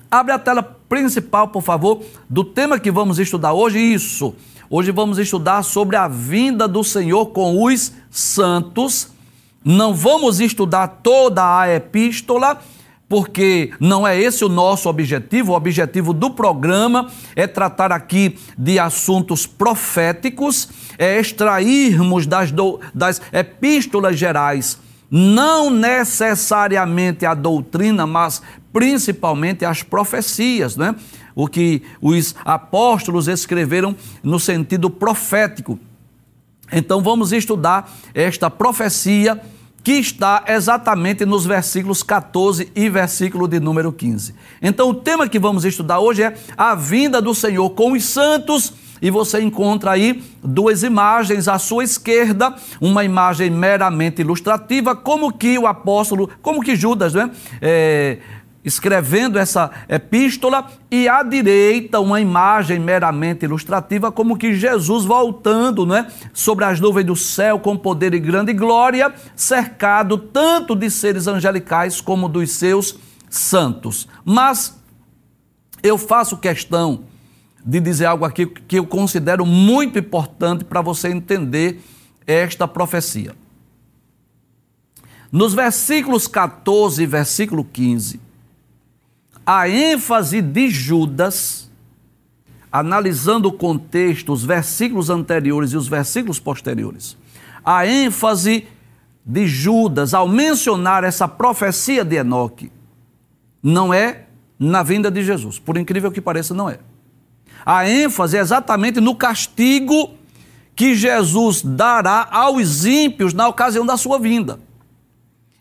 Abre 0.10 0.32
a 0.32 0.40
tela 0.40 0.64
principal, 0.64 1.50
por 1.50 1.62
favor, 1.62 2.02
do 2.30 2.46
tema 2.46 2.80
que 2.80 2.90
vamos 2.90 3.20
estudar 3.20 3.52
hoje, 3.52 3.78
isso. 3.78 4.34
Hoje 4.72 4.92
vamos 4.92 5.18
estudar 5.18 5.64
sobre 5.64 5.96
a 5.96 6.08
vinda 6.08 6.68
do 6.68 6.84
Senhor 6.84 7.26
com 7.32 7.64
os 7.64 7.92
santos. 8.12 9.10
Não 9.66 9.96
vamos 9.96 10.40
estudar 10.40 11.00
toda 11.02 11.60
a 11.60 11.74
epístola, 11.74 12.62
porque 13.08 13.72
não 13.80 14.08
é 14.08 14.22
esse 14.22 14.46
o 14.46 14.50
nosso 14.50 14.88
objetivo. 14.88 15.54
O 15.54 15.56
objetivo 15.56 16.14
do 16.14 16.30
programa 16.30 17.10
é 17.36 17.48
tratar 17.48 17.92
aqui 17.92 18.38
de 18.56 18.78
assuntos 18.78 19.48
proféticos, 19.48 20.70
é 21.00 21.20
extrairmos 21.20 22.28
das, 22.28 22.52
do, 22.52 22.80
das 22.94 23.20
epístolas 23.34 24.20
gerais 24.20 24.78
não 25.12 25.72
necessariamente 25.72 27.26
a 27.26 27.34
doutrina, 27.34 28.06
mas 28.06 28.42
principalmente 28.72 29.66
as 29.66 29.82
profecias, 29.82 30.78
né? 30.78 30.94
O 31.40 31.48
que 31.48 31.82
os 32.02 32.36
apóstolos 32.44 33.30
escreveram 33.30 33.96
no 34.22 34.38
sentido 34.42 34.90
profético. 34.90 35.80
Então 36.70 37.02
vamos 37.02 37.32
estudar 37.32 37.90
esta 38.14 38.50
profecia 38.50 39.40
que 39.82 39.94
está 39.94 40.44
exatamente 40.50 41.26
nos 41.26 41.46
versículos 41.46 42.04
14 42.04 42.70
e 42.76 42.90
versículo 42.90 43.48
de 43.48 43.58
número 43.58 43.94
15. 43.94 44.36
Então 44.62 44.90
o 44.90 44.94
tema 44.94 45.30
que 45.30 45.40
vamos 45.40 45.64
estudar 45.64 46.02
hoje 46.02 46.24
é 46.24 46.36
a 46.58 46.76
vinda 46.76 47.22
do 47.22 47.34
Senhor 47.34 47.70
com 47.70 47.94
os 47.94 48.04
santos 48.04 48.74
e 49.02 49.10
você 49.10 49.42
encontra 49.42 49.92
aí 49.92 50.22
duas 50.44 50.84
imagens 50.84 51.48
à 51.48 51.58
sua 51.58 51.86
esquerda, 51.86 52.54
uma 52.82 53.06
imagem 53.06 53.50
meramente 53.50 54.22
ilustrativa, 54.22 54.94
como 54.94 55.32
que 55.32 55.58
o 55.58 55.66
apóstolo, 55.66 56.30
como 56.42 56.62
que 56.62 56.76
Judas, 56.76 57.14
né? 57.14 57.32
É, 57.62 58.18
escrevendo 58.64 59.40
essa 59.40 59.72
epístola, 59.88 60.70
e 60.92 61.08
à 61.08 61.24
direita 61.24 62.00
uma 62.00 62.20
imagem 62.20 62.80
meramente 62.80 63.46
ilustrativa, 63.46 64.12
como 64.12 64.38
que 64.38 64.54
Jesus 64.54 65.06
voltando, 65.06 65.86
né, 65.86 66.08
sobre 66.34 66.66
as 66.66 66.80
nuvens 66.80 67.06
do 67.06 67.16
céu 67.16 67.60
com 67.60 67.78
poder 67.78 68.14
e 68.14 68.20
grande 68.20 68.54
glória, 68.54 69.14
cercado 69.36 70.18
tanto 70.18 70.76
de 70.76 70.90
seres 70.90 71.28
angelicais 71.28 72.02
como 72.02 72.28
dos 72.28 72.52
seus 72.52 72.98
santos. 73.30 74.08
Mas 74.26 74.78
eu 75.82 75.98
faço 75.98 76.38
questão 76.38 77.04
de 77.66 77.80
dizer 77.80 78.06
algo 78.06 78.26
aqui 78.26 78.46
que 78.46 78.80
eu 78.80 78.86
considero 78.86 79.46
muito 79.46 80.00
importante 80.00 80.64
para 80.64 80.82
você 80.82 81.10
entender 81.10 81.82
esta 82.26 82.68
profecia. 82.68 83.36
Nos 85.32 85.54
versículos 85.54 86.28
14 86.28 87.04
e 87.04 87.06
versículo 87.06 87.64
15, 87.64 88.20
a 89.52 89.68
ênfase 89.68 90.44
de 90.44 90.70
Judas, 90.70 91.72
analisando 92.72 93.48
o 93.48 93.52
contexto, 93.52 94.32
os 94.32 94.46
versículos 94.46 95.10
anteriores 95.10 95.72
e 95.72 95.78
os 95.78 95.88
versículos 95.88 96.40
posteriores, 96.40 97.18
a 97.66 97.84
ênfase 97.88 98.68
de 99.26 99.48
Judas 99.48 100.14
ao 100.14 100.28
mencionar 100.28 101.04
essa 101.04 101.28
profecia 101.28 102.06
de 102.06 102.18
Enoque 102.18 102.72
não 103.64 103.92
é 103.92 104.28
na 104.60 104.84
vinda 104.84 105.10
de 105.10 105.24
Jesus, 105.24 105.58
por 105.58 105.78
incrível 105.78 106.12
que 106.12 106.22
pareça, 106.22 106.54
não 106.54 106.70
é. 106.70 106.78
A 107.66 107.90
ênfase 107.90 108.38
é 108.38 108.42
exatamente 108.42 109.02
no 109.02 109.16
castigo 109.16 110.12
que 110.76 110.94
Jesus 110.94 111.64
dará 111.64 112.28
aos 112.30 112.86
ímpios 112.86 113.34
na 113.34 113.48
ocasião 113.48 113.84
da 113.84 113.98
sua 113.98 114.20
vinda. 114.20 114.60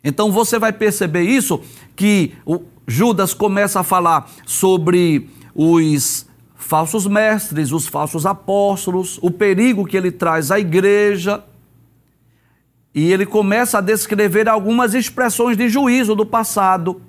Então 0.04 0.30
você 0.30 0.58
vai 0.58 0.74
perceber 0.74 1.22
isso 1.22 1.62
que 1.96 2.34
o 2.44 2.60
Judas 2.90 3.34
começa 3.34 3.80
a 3.80 3.82
falar 3.82 4.30
sobre 4.46 5.28
os 5.54 6.26
falsos 6.56 7.06
mestres, 7.06 7.70
os 7.70 7.86
falsos 7.86 8.24
apóstolos, 8.24 9.18
o 9.20 9.30
perigo 9.30 9.84
que 9.84 9.94
ele 9.94 10.10
traz 10.10 10.50
à 10.50 10.58
igreja. 10.58 11.44
E 12.94 13.12
ele 13.12 13.26
começa 13.26 13.76
a 13.76 13.82
descrever 13.82 14.48
algumas 14.48 14.94
expressões 14.94 15.54
de 15.54 15.68
juízo 15.68 16.14
do 16.14 16.24
passado. 16.24 17.02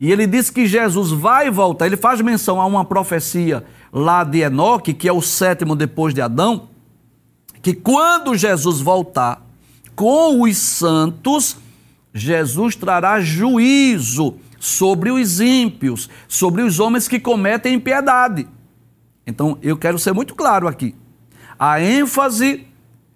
E 0.00 0.12
ele 0.12 0.24
diz 0.24 0.50
que 0.50 0.66
Jesus 0.66 1.10
vai 1.10 1.50
voltar. 1.50 1.86
Ele 1.86 1.96
faz 1.96 2.20
menção 2.20 2.60
a 2.60 2.66
uma 2.66 2.84
profecia 2.84 3.64
lá 3.92 4.22
de 4.22 4.38
Enoque, 4.38 4.94
que 4.94 5.08
é 5.08 5.12
o 5.12 5.20
sétimo 5.20 5.74
depois 5.74 6.14
de 6.14 6.20
Adão, 6.20 6.68
que 7.60 7.74
quando 7.74 8.36
Jesus 8.36 8.80
voltar 8.80 9.44
com 9.96 10.42
os 10.42 10.56
santos, 10.56 11.56
Jesus 12.14 12.76
trará 12.76 13.20
juízo 13.20 14.36
sobre 14.66 15.10
os 15.10 15.40
ímpios, 15.40 16.08
sobre 16.26 16.62
os 16.62 16.80
homens 16.80 17.06
que 17.08 17.20
cometem 17.20 17.74
impiedade. 17.74 18.48
Então, 19.26 19.58
eu 19.62 19.76
quero 19.76 19.98
ser 19.98 20.12
muito 20.12 20.34
claro 20.34 20.66
aqui. 20.68 20.94
A 21.58 21.80
ênfase 21.80 22.66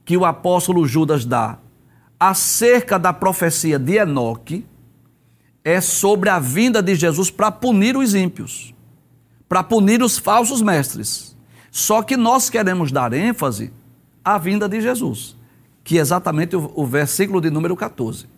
que 0.05 0.17
o 0.17 0.25
apóstolo 0.25 0.87
Judas 0.87 1.25
dá 1.25 1.59
acerca 2.19 2.99
da 2.99 3.13
profecia 3.13 3.79
de 3.79 3.97
Enoque 3.97 4.67
é 5.65 5.81
sobre 5.81 6.29
a 6.29 6.39
vinda 6.39 6.83
de 6.83 6.95
Jesus 6.95 7.31
para 7.31 7.51
punir 7.51 7.97
os 7.97 8.15
ímpios 8.15 8.75
para 9.51 9.65
punir 9.65 10.01
os 10.01 10.17
falsos 10.17 10.63
mestres. 10.63 11.37
Só 11.73 12.05
que 12.05 12.17
nós 12.17 12.49
queremos 12.49 12.93
dar 12.93 13.13
ênfase 13.13 13.73
à 14.25 14.39
vinda 14.39 14.69
de 14.69 14.81
Jesus, 14.81 15.37
que 15.83 15.99
é 15.99 16.01
exatamente 16.01 16.55
o, 16.55 16.71
o 16.73 16.87
versículo 16.87 17.41
de 17.41 17.51
número 17.51 17.75
14. 17.75 18.29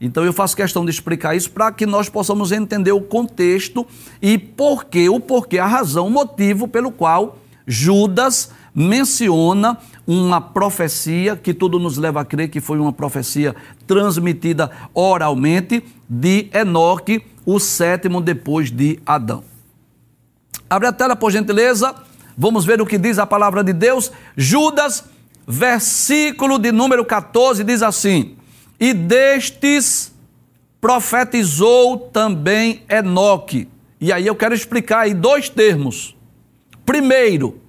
Então 0.00 0.24
eu 0.24 0.32
faço 0.32 0.56
questão 0.56 0.84
de 0.84 0.90
explicar 0.90 1.36
isso 1.36 1.50
para 1.50 1.70
que 1.70 1.84
nós 1.84 2.08
possamos 2.08 2.52
entender 2.52 2.92
o 2.92 3.02
contexto 3.02 3.86
e 4.22 4.38
porquê, 4.38 5.08
o 5.08 5.20
porquê, 5.20 5.58
a 5.58 5.66
razão, 5.66 6.06
o 6.06 6.10
motivo 6.10 6.66
pelo 6.66 6.90
qual 6.90 7.36
Judas 7.66 8.50
menciona 8.74 9.76
uma 10.06 10.40
profecia 10.40 11.36
que 11.36 11.52
tudo 11.52 11.78
nos 11.78 11.98
leva 11.98 12.22
a 12.22 12.24
crer 12.24 12.48
que 12.48 12.60
foi 12.60 12.78
uma 12.78 12.92
profecia 12.92 13.54
transmitida 13.86 14.70
oralmente 14.94 15.84
de 16.08 16.48
Enoque, 16.52 17.22
o 17.44 17.58
sétimo 17.60 18.20
depois 18.20 18.70
de 18.70 18.98
Adão. 19.04 19.44
Abre 20.68 20.88
a 20.88 20.92
tela, 20.92 21.16
por 21.16 21.30
gentileza. 21.30 21.94
Vamos 22.38 22.64
ver 22.64 22.80
o 22.80 22.86
que 22.86 22.96
diz 22.96 23.18
a 23.18 23.26
palavra 23.26 23.62
de 23.62 23.72
Deus. 23.72 24.10
Judas, 24.36 25.04
versículo 25.46 26.58
de 26.58 26.72
número 26.72 27.04
14, 27.04 27.64
diz 27.64 27.82
assim: 27.82 28.36
E 28.80 28.94
destes 28.94 30.12
profetizou 30.80 31.98
também 31.98 32.82
Enoque. 32.88 33.68
E 34.00 34.10
aí 34.10 34.26
eu 34.26 34.34
quero 34.34 34.54
explicar 34.54 35.00
aí 35.00 35.12
dois 35.12 35.50
termos: 35.50 36.16
Primeiro, 36.86 37.60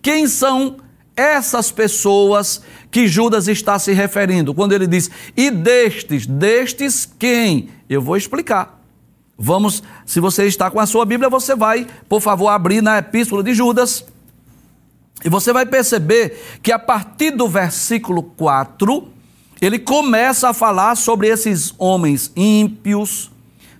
quem 0.00 0.28
são 0.28 0.76
essas 1.16 1.70
pessoas 1.70 2.62
que 2.90 3.06
Judas 3.08 3.48
está 3.48 3.78
se 3.78 3.92
referindo? 3.92 4.54
Quando 4.54 4.72
ele 4.72 4.86
diz, 4.86 5.10
e 5.36 5.50
destes, 5.50 6.26
destes 6.26 7.10
quem? 7.18 7.68
Eu 7.88 8.00
vou 8.00 8.16
explicar. 8.16 8.80
Vamos, 9.36 9.82
se 10.06 10.20
você 10.20 10.46
está 10.46 10.70
com 10.70 10.78
a 10.78 10.86
sua 10.86 11.04
Bíblia, 11.04 11.28
você 11.28 11.54
vai, 11.56 11.86
por 12.08 12.20
favor, 12.20 12.48
abrir 12.48 12.80
na 12.80 12.98
Epístola 12.98 13.42
de 13.42 13.52
Judas. 13.52 14.04
E 15.24 15.28
você 15.28 15.52
vai 15.52 15.66
perceber 15.66 16.58
que 16.62 16.70
a 16.70 16.78
partir 16.78 17.32
do 17.32 17.48
versículo 17.48 18.22
4, 18.22 19.08
ele 19.62 19.78
começa 19.78 20.48
a 20.48 20.52
falar 20.52 20.96
sobre 20.96 21.28
esses 21.28 21.72
homens 21.78 22.32
ímpios, 22.34 23.30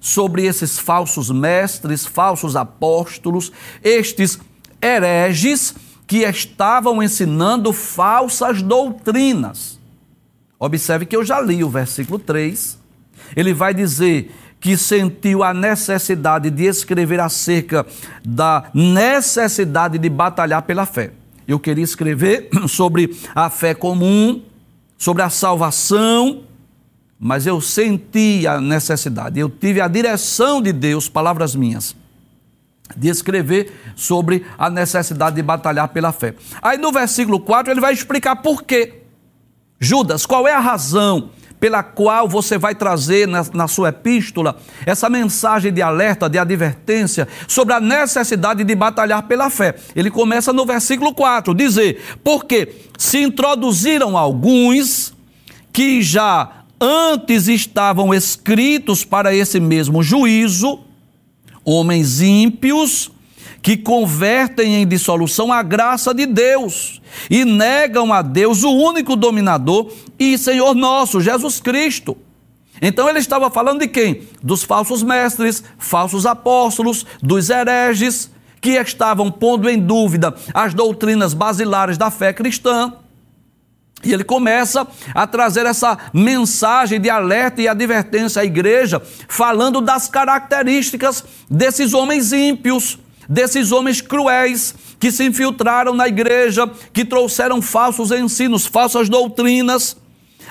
sobre 0.00 0.46
esses 0.46 0.78
falsos 0.78 1.28
mestres, 1.28 2.06
falsos 2.06 2.54
apóstolos, 2.54 3.50
estes 3.82 4.38
hereges 4.80 5.74
que 6.06 6.18
estavam 6.18 7.02
ensinando 7.02 7.72
falsas 7.72 8.62
doutrinas. 8.62 9.80
Observe 10.56 11.04
que 11.04 11.16
eu 11.16 11.24
já 11.24 11.40
li 11.40 11.64
o 11.64 11.68
versículo 11.68 12.18
3. 12.18 12.78
Ele 13.34 13.52
vai 13.52 13.74
dizer 13.74 14.32
que 14.60 14.76
sentiu 14.76 15.42
a 15.42 15.52
necessidade 15.52 16.48
de 16.48 16.64
escrever 16.64 17.18
acerca 17.18 17.84
da 18.24 18.70
necessidade 18.72 19.98
de 19.98 20.08
batalhar 20.08 20.62
pela 20.62 20.86
fé. 20.86 21.10
Eu 21.48 21.58
queria 21.58 21.82
escrever 21.82 22.48
sobre 22.68 23.16
a 23.34 23.50
fé 23.50 23.74
comum, 23.74 24.40
sobre 25.02 25.20
a 25.24 25.28
salvação, 25.28 26.44
mas 27.18 27.44
eu 27.44 27.60
senti 27.60 28.46
a 28.46 28.60
necessidade, 28.60 29.40
eu 29.40 29.50
tive 29.50 29.80
a 29.80 29.88
direção 29.88 30.62
de 30.62 30.72
Deus, 30.72 31.08
palavras 31.08 31.56
minhas, 31.56 31.96
de 32.96 33.08
escrever 33.08 33.72
sobre 33.96 34.46
a 34.56 34.70
necessidade 34.70 35.34
de 35.34 35.42
batalhar 35.42 35.88
pela 35.88 36.12
fé. 36.12 36.36
Aí 36.62 36.78
no 36.78 36.92
versículo 36.92 37.40
4 37.40 37.72
ele 37.72 37.80
vai 37.80 37.92
explicar 37.92 38.36
por 38.36 38.62
quê. 38.62 39.02
Judas, 39.80 40.24
qual 40.24 40.46
é 40.46 40.52
a 40.52 40.60
razão 40.60 41.30
pela 41.62 41.80
qual 41.80 42.28
você 42.28 42.58
vai 42.58 42.74
trazer 42.74 43.28
na, 43.28 43.46
na, 43.54 43.68
sua 43.68 43.90
epístola 43.90 44.56
essa 44.84 45.08
mensagem 45.08 45.72
de 45.72 45.80
alerta, 45.80 46.28
de 46.28 46.36
advertência 46.36 47.28
sobre 47.46 47.72
a 47.72 47.78
necessidade 47.78 48.64
de 48.64 48.74
batalhar 48.74 49.22
pela 49.28 49.48
fé. 49.48 49.76
Ele 49.94 50.10
começa 50.10 50.52
no 50.52 50.66
versículo 50.66 51.14
4, 51.14 51.54
dizer: 51.54 52.02
Porque 52.24 52.68
se 52.98 53.22
introduziram 53.22 54.18
alguns 54.18 55.14
que 55.72 56.02
já 56.02 56.64
antes 56.80 57.46
estavam 57.46 58.12
escritos 58.12 59.04
para 59.04 59.32
esse 59.32 59.60
mesmo 59.60 60.02
juízo, 60.02 60.80
homens 61.64 62.20
ímpios, 62.20 63.08
que 63.62 63.76
convertem 63.76 64.82
em 64.82 64.86
dissolução 64.86 65.52
a 65.52 65.62
graça 65.62 66.12
de 66.12 66.26
Deus 66.26 67.00
e 67.30 67.44
negam 67.44 68.12
a 68.12 68.20
Deus, 68.20 68.64
o 68.64 68.70
único 68.70 69.14
dominador 69.14 69.90
e 70.18 70.36
Senhor 70.36 70.74
nosso, 70.74 71.20
Jesus 71.20 71.60
Cristo. 71.60 72.16
Então 72.80 73.08
ele 73.08 73.20
estava 73.20 73.48
falando 73.48 73.80
de 73.80 73.86
quem? 73.86 74.22
Dos 74.42 74.64
falsos 74.64 75.04
mestres, 75.04 75.62
falsos 75.78 76.26
apóstolos, 76.26 77.06
dos 77.22 77.48
hereges, 77.48 78.28
que 78.60 78.70
estavam 78.70 79.30
pondo 79.30 79.68
em 79.70 79.78
dúvida 79.78 80.34
as 80.52 80.74
doutrinas 80.74 81.32
basilares 81.32 81.96
da 81.96 82.10
fé 82.10 82.32
cristã. 82.32 82.92
E 84.04 84.12
ele 84.12 84.24
começa 84.24 84.86
a 85.14 85.26
trazer 85.28 85.64
essa 85.64 85.96
mensagem 86.12 87.00
de 87.00 87.08
alerta 87.08 87.62
e 87.62 87.68
advertência 87.68 88.42
à 88.42 88.44
igreja, 88.44 89.00
falando 89.28 89.80
das 89.80 90.08
características 90.08 91.24
desses 91.48 91.94
homens 91.94 92.32
ímpios, 92.32 92.98
desses 93.28 93.72
homens 93.72 94.00
cruéis 94.00 94.74
que 94.98 95.10
se 95.10 95.24
infiltraram 95.24 95.94
na 95.94 96.06
igreja, 96.08 96.70
que 96.92 97.04
trouxeram 97.04 97.60
falsos 97.60 98.10
ensinos, 98.10 98.66
falsas 98.66 99.08
doutrinas. 99.08 99.96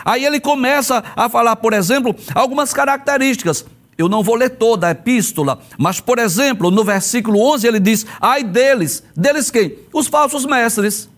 Aí 0.04 0.26
ele 0.26 0.40
começa 0.40 1.04
a 1.16 1.30
falar, 1.30 1.56
por 1.58 1.74
exemplo, 1.74 2.16
algumas 2.34 2.74
características. 2.74 3.66
Eu 3.98 4.10
não 4.10 4.24
vou 4.24 4.36
ler 4.36 4.50
toda 4.52 4.88
a 4.88 4.92
epístola, 4.92 5.60
mas, 5.78 6.00
por 6.00 6.18
exemplo, 6.18 6.72
no 6.72 6.84
versículo 6.84 7.40
11 7.40 7.68
ele 7.68 7.80
diz: 7.80 8.06
Ai 8.20 8.44
deles, 8.44 9.04
deles 9.16 9.52
quem? 9.52 9.76
Os 9.94 10.08
falsos 10.08 10.46
mestres. 10.46 11.10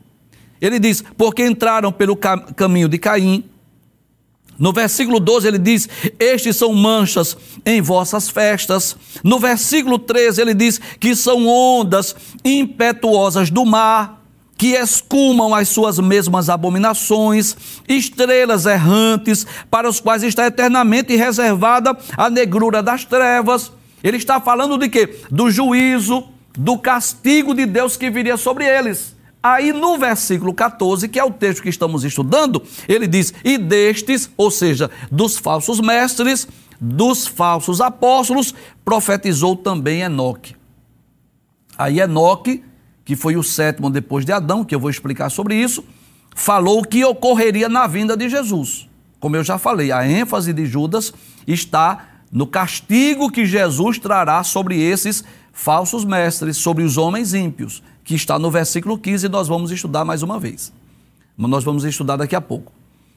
Ele 0.60 0.80
diz: 0.80 1.04
Porque 1.18 1.46
entraram 1.46 1.92
pelo 1.92 2.16
caminho 2.16 2.89
de 2.89 2.98
Caim, 2.98 3.46
no 4.63 4.71
versículo 4.71 5.19
12 5.19 5.45
ele 5.45 5.58
diz: 5.58 5.89
Estes 6.17 6.56
são 6.56 6.73
manchas 6.73 7.36
em 7.65 7.82
vossas 7.82 8.30
festas. 8.30 8.95
No 9.21 9.38
versículo 9.38 9.99
13 9.99 10.41
ele 10.41 10.54
diz 10.54 10.80
que 11.02 11.13
são 11.17 11.45
ondas 11.45 12.15
impetuosas 12.45 13.49
do 13.49 13.65
mar, 13.65 14.23
que 14.58 14.67
escumam 14.67 15.54
as 15.54 15.67
suas 15.67 15.99
mesmas 15.99 16.49
abominações, 16.49 17.58
estrelas 17.89 18.65
errantes, 18.65 19.45
para 19.69 19.89
os 19.89 19.99
quais 19.99 20.23
está 20.23 20.47
eternamente 20.47 21.13
reservada 21.13 21.97
a 22.15 22.30
negrura 22.30 22.82
das 22.82 23.04
trevas. 23.04 23.69
Ele 24.02 24.15
está 24.15 24.39
falando 24.39 24.78
de 24.78 24.88
quê? 24.88 25.19
Do 25.30 25.52
juízo, 25.52 26.23
do 26.58 26.78
castigo 26.78 27.54
de 27.54 27.65
Deus 27.65 27.97
que 27.97 28.10
viria 28.10 28.38
sobre 28.38 28.65
eles. 28.65 29.13
Aí 29.44 29.74
no 29.74 29.98
versículo 29.98 30.54
14, 30.54 31.10
que 31.10 31.20
é 31.20 31.24
o 31.24 31.30
texto 31.30 31.62
que 31.62 31.68
estamos 31.68 32.06
estudando, 32.06 32.64
ele 32.88 33.06
diz: 33.06 33.34
E 33.44 33.58
destes, 33.58 34.32
ou 34.38 34.50
seja, 34.50 34.90
dos 35.12 35.38
falsos 35.38 35.82
mestres, 35.82 36.48
dos 36.80 37.28
falsos 37.28 37.82
apóstolos, 37.82 38.56
profetizou 38.86 39.58
também 39.58 40.00
Enoque. 40.00 40.56
Aí 41.78 42.00
Enoque, 42.00 42.64
que 43.04 43.18
foi 43.18 43.36
o 43.36 43.44
sétimo 43.44 43.90
depois 43.90 44.24
de 44.24 44.32
Adão, 44.32 44.64
que 44.64 44.74
eu 44.74 44.80
vou 44.80 44.90
explicar 44.90 45.30
sobre 45.30 45.56
isso, 45.56 45.84
falou 46.34 46.80
o 46.80 46.88
que 46.88 47.04
ocorreria 47.04 47.68
na 47.68 47.86
vinda 47.86 48.16
de 48.16 48.30
Jesus. 48.30 48.88
Como 49.20 49.36
eu 49.36 49.44
já 49.44 49.58
falei, 49.58 49.92
a 49.92 50.08
ênfase 50.08 50.54
de 50.54 50.66
Judas 50.66 51.14
está 51.46 52.06
no 52.32 52.48
castigo 52.48 53.30
que 53.30 53.46
Jesus 53.46 54.00
trará 54.00 54.42
sobre 54.42 54.82
esses 54.82 55.22
falsos 55.52 56.06
mestres, 56.06 56.56
sobre 56.56 56.84
os 56.84 56.98
homens 56.98 57.34
ímpios 57.34 57.84
que 58.04 58.16
está 58.16 58.38
no 58.38 58.52
versículo 58.52 58.98
15 58.98 59.26
e 59.26 59.30
nós 59.30 59.48
vamos 59.48 59.72
estudar 59.72 60.04
mais 60.04 60.24
uma 60.24 60.39
vez. 60.39 60.74
Nós 61.38 61.63
vamos 61.63 61.84
estudar 61.84 62.18
daqui 62.18 62.36
a 62.36 62.42
pouco. 62.42 62.72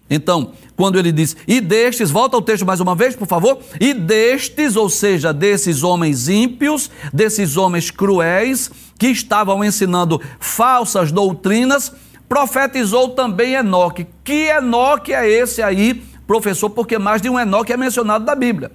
Então, 0.09 0.53
quando 0.77 0.99
ele 0.99 1.11
diz, 1.11 1.37
e 1.49 1.61
destes, 1.61 2.11
volta 2.11 2.37
ao 2.37 2.43
texto 2.43 2.65
mais 2.65 2.79
uma 2.79 2.95
vez, 2.95 3.17
por 3.17 3.27
favor, 3.27 3.59
e 3.81 3.93
destes, 3.93 4.77
ou 4.77 4.89
seja, 4.89 5.33
desses 5.33 5.83
homens 5.83 6.29
ímpios, 6.29 6.91
desses 7.13 7.57
homens 7.57 7.91
cruéis, 7.91 8.71
que 8.99 9.09
estavam 9.09 9.65
ensinando 9.65 10.21
falsas 10.39 11.11
doutrinas, 11.11 11.93
profetizou 12.29 13.11
também 13.11 13.55
Enoque. 13.55 14.07
Que 14.23 14.49
Enoque 14.49 15.13
é 15.13 15.29
esse 15.29 15.61
aí, 15.61 15.95
professor? 16.27 16.71
Porque 16.71 16.99
mais 16.99 17.21
de 17.21 17.29
um 17.29 17.39
Enoque 17.39 17.73
é 17.73 17.77
mencionado 17.77 18.25
na 18.25 18.35
Bíblia. 18.35 18.71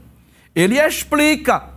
Ele 0.53 0.77
explica 0.77 1.69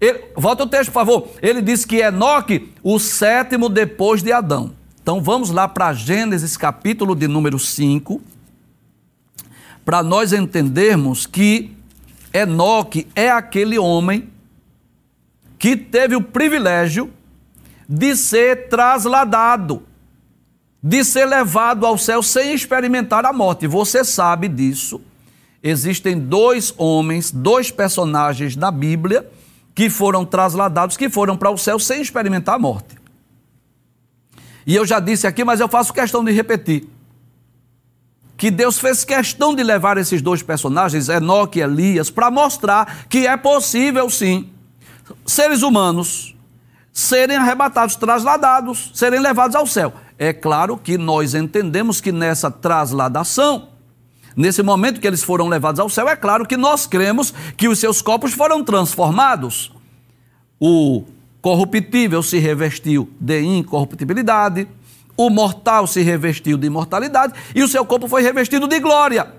ele, 0.00 0.24
volta 0.36 0.62
o 0.62 0.66
texto, 0.66 0.92
por 0.92 0.94
favor. 0.94 1.28
Ele 1.42 1.60
diz 1.60 1.84
que 1.84 1.96
Enoque, 1.96 2.72
o 2.82 2.98
sétimo 2.98 3.68
depois 3.68 4.22
de 4.22 4.32
Adão. 4.32 4.72
Então 5.02 5.20
vamos 5.20 5.50
lá 5.50 5.66
para 5.66 5.92
Gênesis 5.92 6.56
capítulo 6.56 7.16
de 7.16 7.26
número 7.26 7.58
5, 7.58 8.20
para 9.84 10.02
nós 10.02 10.32
entendermos 10.32 11.26
que 11.26 11.74
Enoque 12.32 13.06
é 13.16 13.30
aquele 13.30 13.78
homem 13.78 14.28
que 15.58 15.76
teve 15.76 16.14
o 16.14 16.22
privilégio 16.22 17.10
de 17.88 18.14
ser 18.14 18.68
trasladado, 18.68 19.82
de 20.80 21.02
ser 21.02 21.24
levado 21.24 21.86
ao 21.86 21.98
céu 21.98 22.22
sem 22.22 22.52
experimentar 22.52 23.24
a 23.24 23.32
morte. 23.32 23.66
Você 23.66 24.04
sabe 24.04 24.46
disso. 24.46 25.00
Existem 25.60 26.16
dois 26.18 26.72
homens, 26.76 27.32
dois 27.32 27.70
personagens 27.70 28.54
da 28.54 28.70
Bíblia 28.70 29.26
que 29.78 29.88
foram 29.88 30.24
trasladados, 30.24 30.96
que 30.96 31.08
foram 31.08 31.36
para 31.36 31.52
o 31.52 31.56
céu 31.56 31.78
sem 31.78 32.02
experimentar 32.02 32.56
a 32.56 32.58
morte. 32.58 32.98
E 34.66 34.74
eu 34.74 34.84
já 34.84 34.98
disse 34.98 35.24
aqui, 35.24 35.44
mas 35.44 35.60
eu 35.60 35.68
faço 35.68 35.92
questão 35.92 36.24
de 36.24 36.32
repetir. 36.32 36.88
Que 38.36 38.50
Deus 38.50 38.80
fez 38.80 39.04
questão 39.04 39.54
de 39.54 39.62
levar 39.62 39.96
esses 39.96 40.20
dois 40.20 40.42
personagens, 40.42 41.08
Enoque 41.08 41.60
e 41.60 41.62
Elias, 41.62 42.10
para 42.10 42.28
mostrar 42.28 43.06
que 43.08 43.24
é 43.24 43.36
possível 43.36 44.10
sim 44.10 44.50
seres 45.24 45.62
humanos 45.62 46.34
serem 46.92 47.36
arrebatados, 47.36 47.94
trasladados, 47.94 48.90
serem 48.94 49.20
levados 49.20 49.54
ao 49.54 49.64
céu. 49.64 49.92
É 50.18 50.32
claro 50.32 50.76
que 50.76 50.98
nós 50.98 51.36
entendemos 51.36 52.00
que 52.00 52.10
nessa 52.10 52.50
trasladação 52.50 53.68
Nesse 54.38 54.62
momento 54.62 55.00
que 55.00 55.06
eles 55.08 55.24
foram 55.24 55.48
levados 55.48 55.80
ao 55.80 55.88
céu, 55.88 56.08
é 56.08 56.14
claro 56.14 56.46
que 56.46 56.56
nós 56.56 56.86
cremos 56.86 57.34
que 57.56 57.66
os 57.66 57.80
seus 57.80 58.00
corpos 58.00 58.32
foram 58.32 58.62
transformados. 58.62 59.72
O 60.60 61.02
corruptível 61.42 62.22
se 62.22 62.38
revestiu 62.38 63.10
de 63.18 63.40
incorruptibilidade, 63.42 64.68
o 65.16 65.28
mortal 65.28 65.88
se 65.88 66.02
revestiu 66.02 66.56
de 66.56 66.68
imortalidade 66.68 67.34
e 67.52 67.64
o 67.64 67.68
seu 67.68 67.84
corpo 67.84 68.06
foi 68.06 68.22
revestido 68.22 68.68
de 68.68 68.78
glória. 68.78 69.34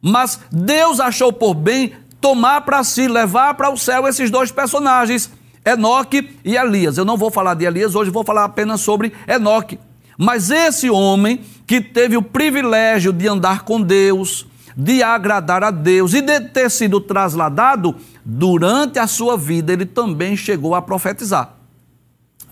Mas 0.00 0.40
Deus 0.50 0.98
achou 0.98 1.30
por 1.30 1.52
bem 1.52 1.92
tomar 2.18 2.62
para 2.62 2.82
si, 2.82 3.06
levar 3.06 3.52
para 3.56 3.68
o 3.68 3.76
céu 3.76 4.08
esses 4.08 4.30
dois 4.30 4.50
personagens, 4.50 5.30
Enoque 5.62 6.34
e 6.42 6.56
Elias. 6.56 6.96
Eu 6.96 7.04
não 7.04 7.18
vou 7.18 7.30
falar 7.30 7.52
de 7.52 7.66
Elias 7.66 7.94
hoje, 7.94 8.10
vou 8.10 8.24
falar 8.24 8.44
apenas 8.44 8.80
sobre 8.80 9.12
Enoque. 9.28 9.78
Mas 10.16 10.50
esse 10.50 10.88
homem 10.88 11.40
que 11.66 11.80
teve 11.80 12.16
o 12.16 12.22
privilégio 12.22 13.12
de 13.12 13.28
andar 13.28 13.64
com 13.64 13.80
Deus, 13.80 14.46
de 14.76 15.02
agradar 15.02 15.64
a 15.64 15.70
Deus 15.70 16.14
e 16.14 16.20
de 16.20 16.40
ter 16.40 16.70
sido 16.70 17.00
trasladado, 17.00 17.94
durante 18.24 18.98
a 18.98 19.06
sua 19.06 19.36
vida 19.36 19.72
ele 19.72 19.86
também 19.86 20.36
chegou 20.36 20.74
a 20.74 20.82
profetizar. 20.82 21.56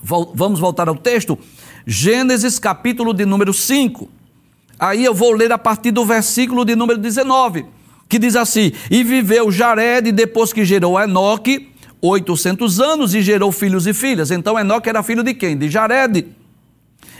Vamos 0.02 0.60
voltar 0.60 0.88
ao 0.88 0.96
texto? 0.96 1.38
Gênesis 1.86 2.58
capítulo 2.58 3.14
de 3.14 3.24
número 3.24 3.52
5. 3.52 4.08
Aí 4.78 5.04
eu 5.04 5.14
vou 5.14 5.32
ler 5.32 5.52
a 5.52 5.58
partir 5.58 5.90
do 5.90 6.04
versículo 6.04 6.64
de 6.64 6.74
número 6.74 6.98
19, 6.98 7.64
que 8.08 8.18
diz 8.18 8.36
assim: 8.36 8.72
E 8.90 9.02
viveu 9.02 9.50
Jared 9.50 10.12
depois 10.12 10.52
que 10.52 10.64
gerou 10.64 11.00
Enoque 11.00 11.70
800 12.02 12.80
anos 12.80 13.14
e 13.14 13.22
gerou 13.22 13.50
filhos 13.50 13.86
e 13.86 13.94
filhas. 13.94 14.30
Então 14.30 14.58
Enoque 14.58 14.88
era 14.88 15.02
filho 15.02 15.22
de 15.22 15.32
quem? 15.32 15.56
De 15.56 15.70
Jared. 15.70 16.26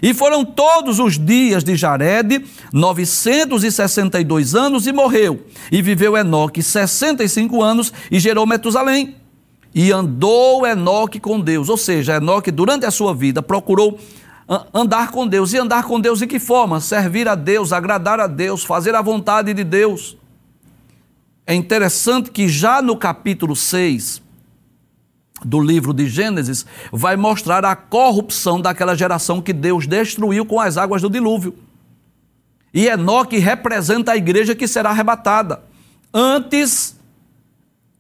E 0.03 0.13
foram 0.13 0.45
todos 0.45 0.99
os 0.99 1.19
dias 1.19 1.65
de 1.65 1.77
Jared, 1.77 2.45
962 2.73 4.55
anos, 4.55 4.87
e 4.87 4.93
morreu. 4.93 5.47
E 5.71 5.81
viveu 5.81 6.17
Enoque 6.17 6.63
65 6.63 7.63
anos 7.63 7.93
e 8.11 8.19
gerou 8.19 8.47
Metusalém. 8.47 9.17
E 9.75 9.91
andou 9.91 10.67
Enoque 10.67 11.19
com 11.19 11.41
Deus. 11.41 11.69
Ou 11.69 11.77
seja, 11.77 12.17
Enoque, 12.17 12.51
durante 12.51 12.87
a 12.87 12.91
sua 12.91 13.15
vida, 13.15 13.43
procurou 13.43 13.99
andar 14.73 15.11
com 15.11 15.27
Deus. 15.27 15.53
E 15.53 15.59
andar 15.59 15.85
com 15.85 16.01
Deus 16.01 16.19
de 16.19 16.27
que 16.27 16.39
forma? 16.39 16.81
Servir 16.81 17.29
a 17.29 17.35
Deus, 17.35 17.73
agradar 17.73 18.21
a 18.21 18.27
Deus, 18.27 18.63
fazer 18.63 18.95
a 18.95 19.03
vontade 19.03 19.55
de 19.55 19.65
Deus. 19.65 20.17
É 21.47 21.55
interessante 21.55 22.31
que 22.31 22.49
já 22.49 22.81
no 22.81 22.97
capítulo 22.97 23.55
6, 23.55 24.23
do 25.43 25.61
livro 25.61 25.93
de 25.93 26.07
Gênesis 26.07 26.65
vai 26.93 27.17
mostrar 27.17 27.65
a 27.65 27.75
corrupção 27.75 28.61
daquela 28.61 28.95
geração 28.95 29.41
que 29.41 29.53
Deus 29.53 29.87
destruiu 29.87 30.45
com 30.47 30.61
as 30.61 30.77
águas 30.77 31.03
do 31.03 31.11
dilúvio. 31.11 31.55
E 32.73 32.87
Enoque 32.87 33.39
representa 33.39 34.13
a 34.13 34.17
igreja 34.17 34.55
que 34.55 34.67
será 34.67 34.91
arrebatada 34.91 35.63
antes 36.13 36.99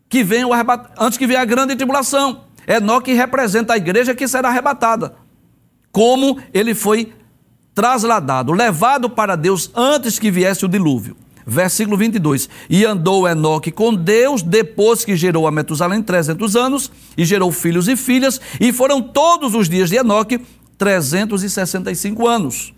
que 0.08 0.22
venha, 0.22 0.46
o 0.46 0.52
arrebat... 0.52 0.90
antes 0.98 1.18
que 1.18 1.26
venha 1.26 1.40
a 1.40 1.44
grande 1.44 1.74
tribulação. 1.74 2.44
Enoque 2.66 3.12
representa 3.12 3.74
a 3.74 3.76
igreja 3.76 4.14
que 4.14 4.28
será 4.28 4.48
arrebatada. 4.48 5.16
Como 5.90 6.40
ele 6.52 6.74
foi 6.74 7.12
trasladado, 7.74 8.52
levado 8.52 9.10
para 9.10 9.36
Deus 9.36 9.70
antes 9.74 10.18
que 10.18 10.30
viesse 10.30 10.64
o 10.64 10.68
dilúvio. 10.68 11.16
Versículo 11.46 11.96
22. 11.96 12.48
E 12.70 12.84
andou 12.84 13.28
Enoque 13.28 13.70
com 13.70 13.94
Deus 13.94 14.42
depois 14.42 15.04
que 15.04 15.16
gerou 15.16 15.46
a 15.46 15.50
Metusalém 15.50 16.02
300 16.02 16.56
anos 16.56 16.90
e 17.16 17.24
gerou 17.24 17.52
filhos 17.52 17.88
e 17.88 17.96
filhas, 17.96 18.40
e 18.60 18.72
foram 18.72 19.02
todos 19.02 19.54
os 19.54 19.68
dias 19.68 19.90
de 19.90 19.96
Enoque 19.96 20.40
365 20.78 22.26
anos. 22.26 22.72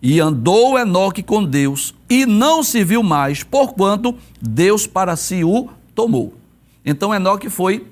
E 0.00 0.20
andou 0.20 0.78
Enoque 0.78 1.22
com 1.22 1.44
Deus 1.44 1.94
e 2.08 2.26
não 2.26 2.62
se 2.62 2.84
viu 2.84 3.02
mais, 3.02 3.42
porquanto 3.42 4.14
Deus 4.40 4.86
para 4.86 5.16
si 5.16 5.42
o 5.42 5.68
tomou. 5.94 6.34
Então 6.84 7.14
Enoque 7.14 7.48
foi, 7.48 7.86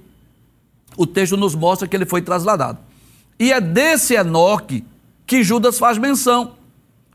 o 0.97 1.07
texto 1.07 1.37
nos 1.37 1.55
mostra 1.55 1.89
que 1.89 1.97
ele 1.97 2.05
foi 2.05 2.21
trasladado. 2.21 2.79
E 3.39 3.51
é 3.51 3.61
desse 3.61 4.15
Enoque 4.15 4.85
que 5.27 5.43
Judas 5.43 5.79
faz 5.79 5.97
menção, 5.97 6.53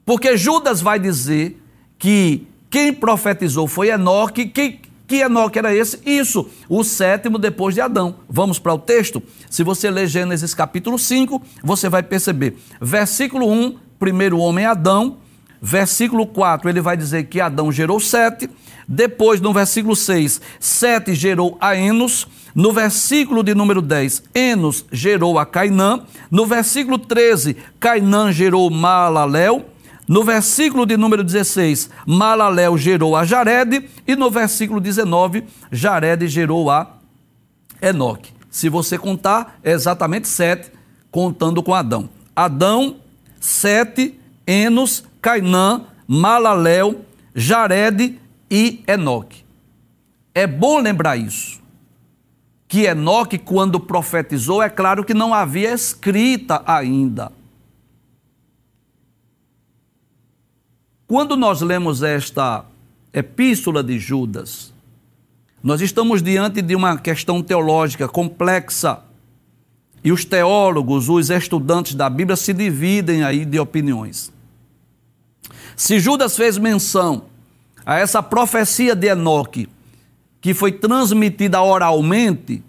porque 0.04 0.36
Judas 0.36 0.82
vai 0.82 1.00
dizer 1.00 1.62
que 2.00 2.48
quem 2.69 2.93
profetizou 2.93 3.67
foi 3.67 3.89
Enoque. 3.89 4.45
Que, 4.45 4.80
que 5.08 5.15
Enoque 5.17 5.60
era 5.60 5.73
esse? 5.73 5.99
Isso, 6.06 6.49
o 6.67 6.84
sétimo 6.84 7.38
depois 7.38 7.73
de 7.73 7.82
Adão. 7.82 8.15
Vamos 8.30 8.60
para 8.60 8.73
o 8.73 8.80
texto? 8.80 9.21
Se 9.49 9.63
você 9.63 9.89
ler 9.89 10.08
Gênesis 10.08 10.53
capítulo 10.53 10.99
5, 10.99 11.41
você 11.63 11.89
vai 11.89 12.03
perceber. 12.03 12.58
Versículo 12.82 13.49
1, 13.49 13.77
primeiro 13.97 14.38
homem 14.39 14.65
Adão. 14.65 15.17
Versículo 15.62 16.27
4, 16.27 16.69
ele 16.69 16.82
vai 16.82 16.95
dizer 16.95 17.23
que 17.25 17.41
Adão 17.41 17.71
gerou 17.71 17.99
Sete. 17.99 18.49
Depois, 18.88 19.41
no 19.41 19.51
versículo 19.51 19.95
6, 19.95 20.39
Sete 20.60 21.13
gerou 21.13 21.58
a 21.60 21.75
Enos. 21.75 22.27
No 22.56 22.71
versículo 22.71 23.43
de 23.43 23.53
número 23.53 23.82
10, 23.82 24.23
Enos 24.34 24.86
gerou 24.91 25.38
a 25.38 25.45
Cainã. 25.45 26.01
No 26.30 26.45
versículo 26.45 26.97
13, 26.97 27.58
Cainã 27.80 28.32
gerou 28.32 28.69
Malaléu. 28.69 29.65
No 30.08 30.24
versículo 30.24 30.86
de 30.86 30.96
número 30.96 31.22
16, 31.22 31.89
Malaléu 32.06 32.78
gerou 32.78 33.13
a 33.13 33.26
Jared, 33.26 33.89
e 34.08 34.15
no 34.15 34.32
versículo 34.32 34.80
19, 34.80 35.43
Jared 35.70 36.26
gerou 36.30 36.70
a 36.70 36.96
Enoque. 37.82 38.32
Se 38.50 38.70
você 38.70 38.98
contar, 38.98 39.60
é 39.62 39.72
exatamente 39.72 40.30
sete, 40.30 40.72
contando 41.12 41.62
com 41.62 41.74
Adão. 41.74 42.10
Adão, 42.34 42.98
sete, 43.39 44.17
Enos, 44.46 45.04
Cainã, 45.22 45.86
Malaléu, 46.08 47.02
Jared 47.36 48.17
e 48.50 48.84
Enoque. 48.88 49.43
É 50.34 50.48
bom 50.48 50.80
lembrar 50.80 51.17
isso. 51.17 51.60
Que 52.65 52.86
Enoque, 52.86 53.38
quando 53.38 53.78
profetizou, 53.78 54.63
é 54.63 54.70
claro 54.70 55.04
que 55.04 55.13
não 55.13 55.34
havia 55.34 55.74
escrita 55.74 56.63
ainda. 56.65 57.32
Quando 61.08 61.38
nós 61.38 61.62
lemos 61.62 62.04
esta 62.04 62.65
epístola 63.13 63.82
de 63.82 63.98
Judas, 63.98 64.74
nós 65.63 65.80
estamos 65.80 66.22
diante 66.22 66.62
de 66.62 66.76
uma 66.76 66.98
questão 66.98 67.41
teológica 67.41 68.10
complexa. 68.10 69.00
E 70.04 70.12
os 70.12 70.26
teólogos, 70.26 71.08
os 71.08 71.30
estudantes 71.30 71.96
da 71.96 72.10
Bíblia 72.10 72.36
se 72.36 72.52
dividem 72.52 73.24
aí 73.24 73.46
de 73.46 73.58
opiniões. 73.58 74.34
Se 75.78 75.98
Judas 75.98 76.36
fez 76.36 76.58
menção 76.58 77.24
a 77.86 77.98
essa 77.98 78.22
profecia 78.22 78.93
de 78.93 79.08
Enoque, 79.08 79.70
que 80.41 80.54
foi 80.54 80.74
transmitida 80.74 81.62
oralmente, 81.62 82.62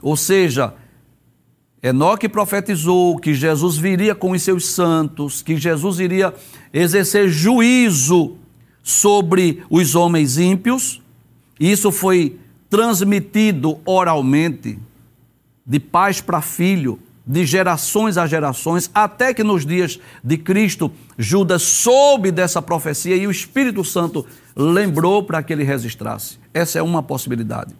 ou 0.00 0.16
seja, 0.16 0.72
Enoque 1.82 2.28
profetizou 2.28 3.18
que 3.18 3.32
Jesus 3.32 3.78
viria 3.78 4.14
com 4.14 4.32
os 4.32 4.42
seus 4.42 4.66
santos, 4.66 5.40
que 5.40 5.56
Jesus 5.56 5.98
iria 5.98 6.34
exercer 6.74 7.28
juízo 7.28 8.36
sobre 8.82 9.62
os 9.70 9.94
homens 9.94 10.36
ímpios. 10.36 11.00
Isso 11.58 11.90
foi 11.90 12.38
transmitido 12.68 13.78
oralmente, 13.84 14.78
de 15.66 15.80
pais 15.80 16.20
para 16.20 16.42
filho, 16.42 16.98
de 17.26 17.46
gerações 17.46 18.18
a 18.18 18.26
gerações, 18.26 18.90
até 18.94 19.32
que 19.32 19.42
nos 19.42 19.64
dias 19.64 19.98
de 20.22 20.36
Cristo, 20.36 20.90
Judas 21.16 21.62
soube 21.62 22.30
dessa 22.30 22.60
profecia 22.60 23.16
e 23.16 23.26
o 23.26 23.30
Espírito 23.30 23.84
Santo 23.84 24.26
lembrou 24.54 25.22
para 25.22 25.42
que 25.42 25.52
ele 25.52 25.64
registrasse. 25.64 26.38
Essa 26.52 26.78
é 26.78 26.82
uma 26.82 27.02
possibilidade. 27.02 27.74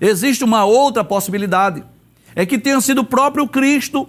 Existe 0.00 0.42
uma 0.42 0.64
outra 0.64 1.04
possibilidade 1.04 1.84
é 2.34 2.44
que 2.44 2.58
tenha 2.58 2.80
sido 2.80 3.00
o 3.00 3.04
próprio 3.04 3.46
Cristo, 3.46 4.08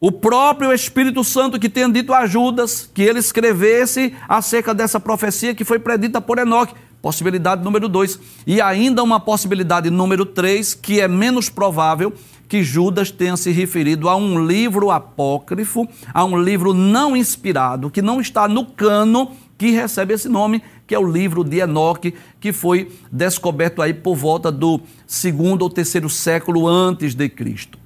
o 0.00 0.12
próprio 0.12 0.72
Espírito 0.72 1.24
Santo 1.24 1.58
que 1.58 1.68
tenha 1.68 1.88
dito 1.88 2.12
a 2.12 2.26
Judas 2.26 2.90
que 2.92 3.02
ele 3.02 3.18
escrevesse 3.18 4.14
acerca 4.28 4.74
dessa 4.74 5.00
profecia 5.00 5.54
que 5.54 5.64
foi 5.64 5.78
predita 5.78 6.20
por 6.20 6.38
Enoque. 6.38 6.74
Possibilidade 7.00 7.62
número 7.62 7.86
dois. 7.86 8.18
E 8.46 8.60
ainda 8.60 9.02
uma 9.02 9.20
possibilidade 9.20 9.90
número 9.90 10.24
três, 10.24 10.72
que 10.72 11.00
é 11.00 11.08
menos 11.08 11.50
provável 11.50 12.12
que 12.48 12.62
Judas 12.62 13.10
tenha 13.10 13.36
se 13.36 13.50
referido 13.50 14.08
a 14.08 14.16
um 14.16 14.46
livro 14.46 14.90
apócrifo, 14.90 15.88
a 16.12 16.24
um 16.24 16.38
livro 16.40 16.72
não 16.72 17.16
inspirado, 17.16 17.90
que 17.90 18.02
não 18.02 18.20
está 18.20 18.46
no 18.46 18.66
cano 18.66 19.32
que 19.56 19.70
recebe 19.70 20.14
esse 20.14 20.28
nome, 20.28 20.62
que 20.86 20.94
é 20.94 20.98
o 20.98 21.10
livro 21.10 21.42
de 21.42 21.58
Enoque, 21.58 22.14
que 22.40 22.52
foi 22.52 22.92
descoberto 23.10 23.80
aí 23.80 23.94
por 23.94 24.14
volta 24.14 24.52
do 24.52 24.80
segundo 25.06 25.62
ou 25.62 25.70
terceiro 25.70 26.10
século 26.10 26.66
antes 26.66 27.14
de 27.14 27.28
Cristo. 27.28 27.78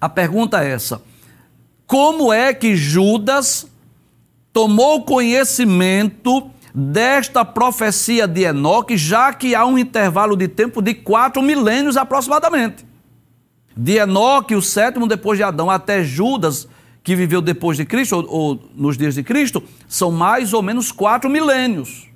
A 0.00 0.08
pergunta 0.08 0.62
é 0.62 0.70
essa: 0.70 1.00
como 1.86 2.32
é 2.32 2.52
que 2.52 2.76
Judas 2.76 3.66
tomou 4.52 5.04
conhecimento 5.04 6.50
desta 6.74 7.44
profecia 7.44 8.26
de 8.26 8.42
Enoque, 8.42 8.96
já 8.96 9.32
que 9.32 9.54
há 9.54 9.64
um 9.64 9.78
intervalo 9.78 10.36
de 10.36 10.48
tempo 10.48 10.82
de 10.82 10.94
quatro 10.94 11.40
milênios 11.42 11.96
aproximadamente? 11.96 12.84
De 13.76 13.98
Enoque, 13.98 14.54
o 14.54 14.62
sétimo 14.62 15.06
depois 15.06 15.38
de 15.38 15.44
Adão, 15.44 15.70
até 15.70 16.02
Judas, 16.02 16.68
que 17.06 17.14
viveu 17.14 17.40
depois 17.40 17.76
de 17.76 17.84
Cristo, 17.84 18.16
ou, 18.16 18.26
ou, 18.28 18.60
nos 18.74 18.98
dias 18.98 19.14
de 19.14 19.22
Cristo, 19.22 19.62
são 19.86 20.10
mais 20.10 20.52
ou 20.52 20.60
menos 20.60 20.90
quatro 20.90 21.30
milênios. 21.30 22.08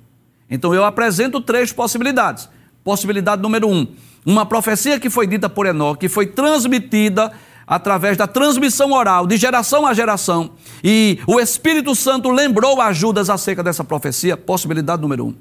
Então 0.49 0.73
eu 0.73 0.83
apresento 0.83 1.39
três 1.39 1.71
possibilidades. 1.71 2.49
Possibilidade 2.83 3.41
número 3.41 3.69
um: 3.69 3.87
uma 4.25 4.45
profecia 4.45 4.99
que 4.99 5.09
foi 5.09 5.25
dita 5.25 5.47
por 5.47 5.65
Enoque, 5.65 6.01
que 6.01 6.09
foi 6.09 6.27
transmitida 6.27 7.31
através 7.65 8.17
da 8.17 8.27
transmissão 8.27 8.91
oral, 8.91 9.25
de 9.25 9.37
geração 9.37 9.87
a 9.87 9.93
geração, 9.93 10.51
e 10.83 11.19
o 11.25 11.39
Espírito 11.39 11.95
Santo 11.95 12.29
lembrou 12.29 12.81
a 12.81 12.91
Judas 12.91 13.29
acerca 13.29 13.63
dessa 13.63 13.85
profecia. 13.85 14.35
Possibilidade 14.35 15.01
número 15.01 15.27
um. 15.27 15.33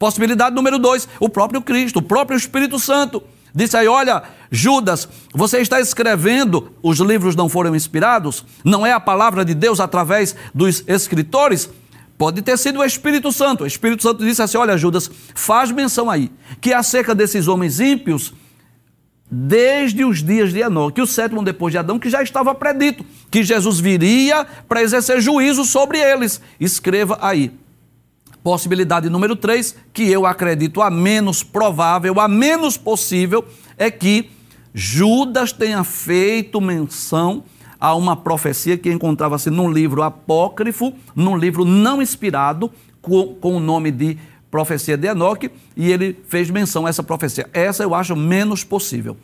Possibilidade 0.00 0.56
número 0.56 0.80
dois: 0.80 1.08
o 1.20 1.28
próprio 1.28 1.62
Cristo, 1.62 2.00
o 2.00 2.02
próprio 2.02 2.36
Espírito 2.36 2.76
Santo 2.76 3.22
Disse 3.56 3.74
aí: 3.74 3.88
Olha, 3.88 4.22
Judas, 4.50 5.08
você 5.32 5.60
está 5.60 5.80
escrevendo, 5.80 6.72
os 6.82 7.00
livros 7.00 7.34
não 7.34 7.48
foram 7.48 7.74
inspirados? 7.74 8.44
Não 8.62 8.84
é 8.84 8.92
a 8.92 9.00
palavra 9.00 9.46
de 9.46 9.54
Deus 9.54 9.80
através 9.80 10.36
dos 10.54 10.84
escritores? 10.86 11.70
Pode 12.18 12.42
ter 12.42 12.58
sido 12.58 12.80
o 12.80 12.84
Espírito 12.84 13.32
Santo. 13.32 13.64
O 13.64 13.66
Espírito 13.66 14.02
Santo 14.02 14.22
disse 14.22 14.42
assim: 14.42 14.58
Olha, 14.58 14.76
Judas, 14.76 15.10
faz 15.34 15.72
menção 15.72 16.10
aí, 16.10 16.30
que 16.60 16.74
acerca 16.74 17.14
desses 17.14 17.48
homens 17.48 17.80
ímpios, 17.80 18.34
desde 19.30 20.04
os 20.04 20.22
dias 20.22 20.52
de 20.52 20.60
Enoque, 20.60 21.00
o 21.00 21.06
sétimo 21.06 21.42
depois 21.42 21.72
de 21.72 21.78
Adão, 21.78 21.98
que 21.98 22.10
já 22.10 22.22
estava 22.22 22.54
predito, 22.54 23.06
que 23.30 23.42
Jesus 23.42 23.80
viria 23.80 24.46
para 24.68 24.82
exercer 24.82 25.18
juízo 25.18 25.64
sobre 25.64 25.98
eles. 25.98 26.42
Escreva 26.60 27.18
aí. 27.22 27.52
Possibilidade 28.46 29.10
número 29.10 29.34
três, 29.34 29.74
que 29.92 30.08
eu 30.08 30.24
acredito 30.24 30.80
a 30.80 30.88
menos 30.88 31.42
provável, 31.42 32.20
a 32.20 32.28
menos 32.28 32.76
possível, 32.76 33.44
é 33.76 33.90
que 33.90 34.30
Judas 34.72 35.50
tenha 35.50 35.82
feito 35.82 36.60
menção 36.60 37.42
a 37.80 37.92
uma 37.96 38.14
profecia 38.14 38.78
que 38.78 38.88
encontrava-se 38.88 39.50
num 39.50 39.68
livro 39.68 40.00
apócrifo, 40.00 40.92
num 41.12 41.36
livro 41.36 41.64
não 41.64 42.00
inspirado, 42.00 42.70
com, 43.02 43.34
com 43.34 43.56
o 43.56 43.58
nome 43.58 43.90
de 43.90 44.16
profecia 44.48 44.96
de 44.96 45.08
Enoque, 45.08 45.50
e 45.76 45.90
ele 45.90 46.16
fez 46.28 46.48
menção 46.48 46.86
a 46.86 46.88
essa 46.88 47.02
profecia. 47.02 47.50
Essa 47.52 47.82
eu 47.82 47.96
acho 47.96 48.14
menos 48.14 48.62
possível. 48.62 49.16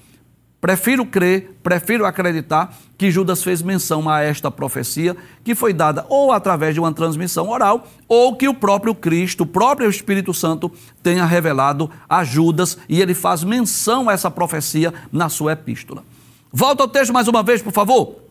Prefiro 0.62 1.04
crer, 1.04 1.58
prefiro 1.60 2.06
acreditar 2.06 2.72
que 2.96 3.10
Judas 3.10 3.42
fez 3.42 3.60
menção 3.60 4.08
a 4.08 4.20
esta 4.20 4.48
profecia 4.48 5.16
que 5.42 5.56
foi 5.56 5.72
dada 5.72 6.06
ou 6.08 6.30
através 6.30 6.72
de 6.72 6.78
uma 6.78 6.92
transmissão 6.92 7.48
oral, 7.48 7.84
ou 8.06 8.36
que 8.36 8.46
o 8.46 8.54
próprio 8.54 8.94
Cristo, 8.94 9.40
o 9.40 9.46
próprio 9.46 9.90
Espírito 9.90 10.32
Santo 10.32 10.70
tenha 11.02 11.24
revelado 11.24 11.90
a 12.08 12.22
Judas 12.22 12.78
e 12.88 13.02
ele 13.02 13.12
faz 13.12 13.42
menção 13.42 14.08
a 14.08 14.12
essa 14.12 14.30
profecia 14.30 14.94
na 15.10 15.28
sua 15.28 15.54
epístola. 15.54 16.04
Volta 16.52 16.84
ao 16.84 16.88
texto 16.88 17.12
mais 17.12 17.26
uma 17.26 17.42
vez, 17.42 17.60
por 17.60 17.72
favor. 17.72 18.21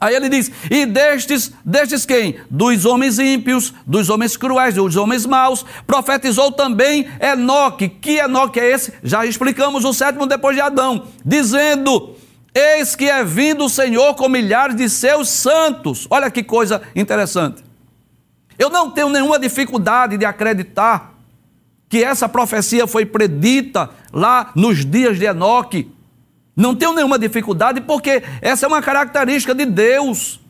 Aí 0.00 0.14
ele 0.14 0.28
diz: 0.28 0.50
E 0.70 0.86
destes, 0.86 1.52
destes 1.64 2.04
quem? 2.04 2.36
Dos 2.50 2.84
homens 2.84 3.18
ímpios, 3.18 3.72
dos 3.86 4.10
homens 4.10 4.36
cruéis, 4.36 4.74
dos 4.74 4.96
homens 4.96 5.26
maus, 5.26 5.64
profetizou 5.86 6.52
também 6.52 7.08
Enoque. 7.20 7.88
Que 7.88 8.18
Enoque 8.18 8.60
é 8.60 8.70
esse? 8.70 8.92
Já 9.02 9.24
explicamos 9.24 9.84
o 9.84 9.92
sétimo 9.92 10.26
depois 10.26 10.56
de 10.56 10.62
Adão, 10.62 11.06
dizendo: 11.24 12.14
Eis 12.54 12.94
que 12.94 13.08
é 13.08 13.24
vindo 13.24 13.64
o 13.64 13.70
Senhor 13.70 14.14
com 14.14 14.28
milhares 14.28 14.76
de 14.76 14.88
seus 14.88 15.28
santos. 15.28 16.06
Olha 16.10 16.30
que 16.30 16.42
coisa 16.42 16.82
interessante. 16.94 17.64
Eu 18.58 18.70
não 18.70 18.90
tenho 18.90 19.08
nenhuma 19.08 19.38
dificuldade 19.38 20.16
de 20.16 20.24
acreditar 20.24 21.14
que 21.88 22.02
essa 22.02 22.28
profecia 22.28 22.86
foi 22.86 23.04
predita 23.06 23.90
lá 24.12 24.50
nos 24.54 24.84
dias 24.84 25.18
de 25.18 25.24
Enoque. 25.24 25.90
Não 26.56 26.74
tenho 26.74 26.94
nenhuma 26.94 27.18
dificuldade, 27.18 27.80
porque 27.80 28.22
essa 28.40 28.66
é 28.66 28.68
uma 28.68 28.80
característica 28.80 29.54
de 29.54 29.66
Deus. 29.66 30.40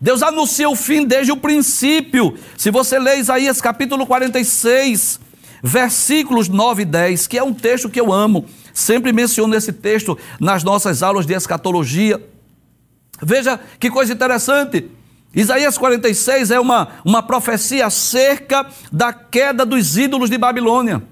Deus 0.00 0.22
anuncia 0.22 0.68
o 0.68 0.74
fim 0.74 1.04
desde 1.04 1.30
o 1.30 1.36
princípio. 1.36 2.34
Se 2.56 2.70
você 2.70 2.98
lê 2.98 3.18
Isaías 3.18 3.60
capítulo 3.60 4.06
46, 4.06 5.20
versículos 5.62 6.48
9 6.48 6.82
e 6.82 6.84
10, 6.86 7.26
que 7.26 7.36
é 7.36 7.42
um 7.42 7.52
texto 7.52 7.90
que 7.90 8.00
eu 8.00 8.10
amo, 8.10 8.46
sempre 8.72 9.12
menciono 9.12 9.54
esse 9.54 9.72
texto 9.72 10.16
nas 10.40 10.64
nossas 10.64 11.02
aulas 11.02 11.26
de 11.26 11.34
escatologia. 11.34 12.22
Veja 13.22 13.60
que 13.78 13.90
coisa 13.90 14.12
interessante. 14.12 14.88
Isaías 15.34 15.76
46 15.76 16.50
é 16.50 16.58
uma, 16.58 16.88
uma 17.04 17.22
profecia 17.22 17.86
acerca 17.86 18.66
da 18.90 19.12
queda 19.12 19.66
dos 19.66 19.98
ídolos 19.98 20.30
de 20.30 20.38
Babilônia. 20.38 21.02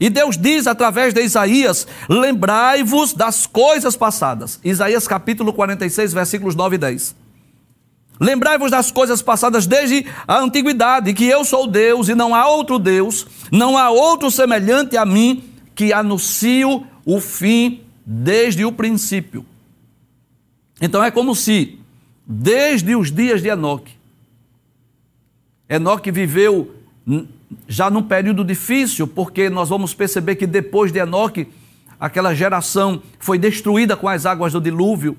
E 0.00 0.10
Deus 0.10 0.36
diz 0.36 0.66
através 0.66 1.14
de 1.14 1.22
Isaías: 1.22 1.86
lembrai-vos 2.08 3.12
das 3.14 3.46
coisas 3.46 3.96
passadas. 3.96 4.58
Isaías 4.64 5.06
capítulo 5.06 5.52
46, 5.52 6.12
versículos 6.12 6.54
9 6.54 6.76
e 6.76 6.78
10. 6.78 7.22
Lembrai-vos 8.20 8.70
das 8.70 8.90
coisas 8.90 9.20
passadas 9.20 9.66
desde 9.66 10.06
a 10.28 10.38
antiguidade, 10.38 11.12
que 11.12 11.24
eu 11.24 11.44
sou 11.44 11.66
Deus 11.66 12.08
e 12.08 12.14
não 12.14 12.34
há 12.34 12.48
outro 12.48 12.78
Deus, 12.78 13.26
não 13.50 13.76
há 13.76 13.90
outro 13.90 14.30
semelhante 14.30 14.96
a 14.96 15.04
mim, 15.04 15.42
que 15.74 15.92
anuncio 15.92 16.86
o 17.04 17.20
fim 17.20 17.80
desde 18.06 18.64
o 18.64 18.70
princípio. 18.70 19.44
Então 20.80 21.02
é 21.02 21.10
como 21.10 21.34
se, 21.34 21.78
desde 22.26 22.94
os 22.94 23.10
dias 23.10 23.42
de 23.42 23.48
Enoque, 23.48 23.92
Enoque 25.68 26.10
viveu 26.10 26.70
já 27.66 27.90
num 27.90 28.02
período 28.02 28.44
difícil, 28.44 29.06
porque 29.06 29.48
nós 29.48 29.68
vamos 29.68 29.94
perceber 29.94 30.36
que 30.36 30.46
depois 30.46 30.92
de 30.92 30.98
Enoque, 30.98 31.48
aquela 31.98 32.34
geração 32.34 33.02
foi 33.18 33.38
destruída 33.38 33.96
com 33.96 34.08
as 34.08 34.26
águas 34.26 34.52
do 34.52 34.60
dilúvio. 34.60 35.16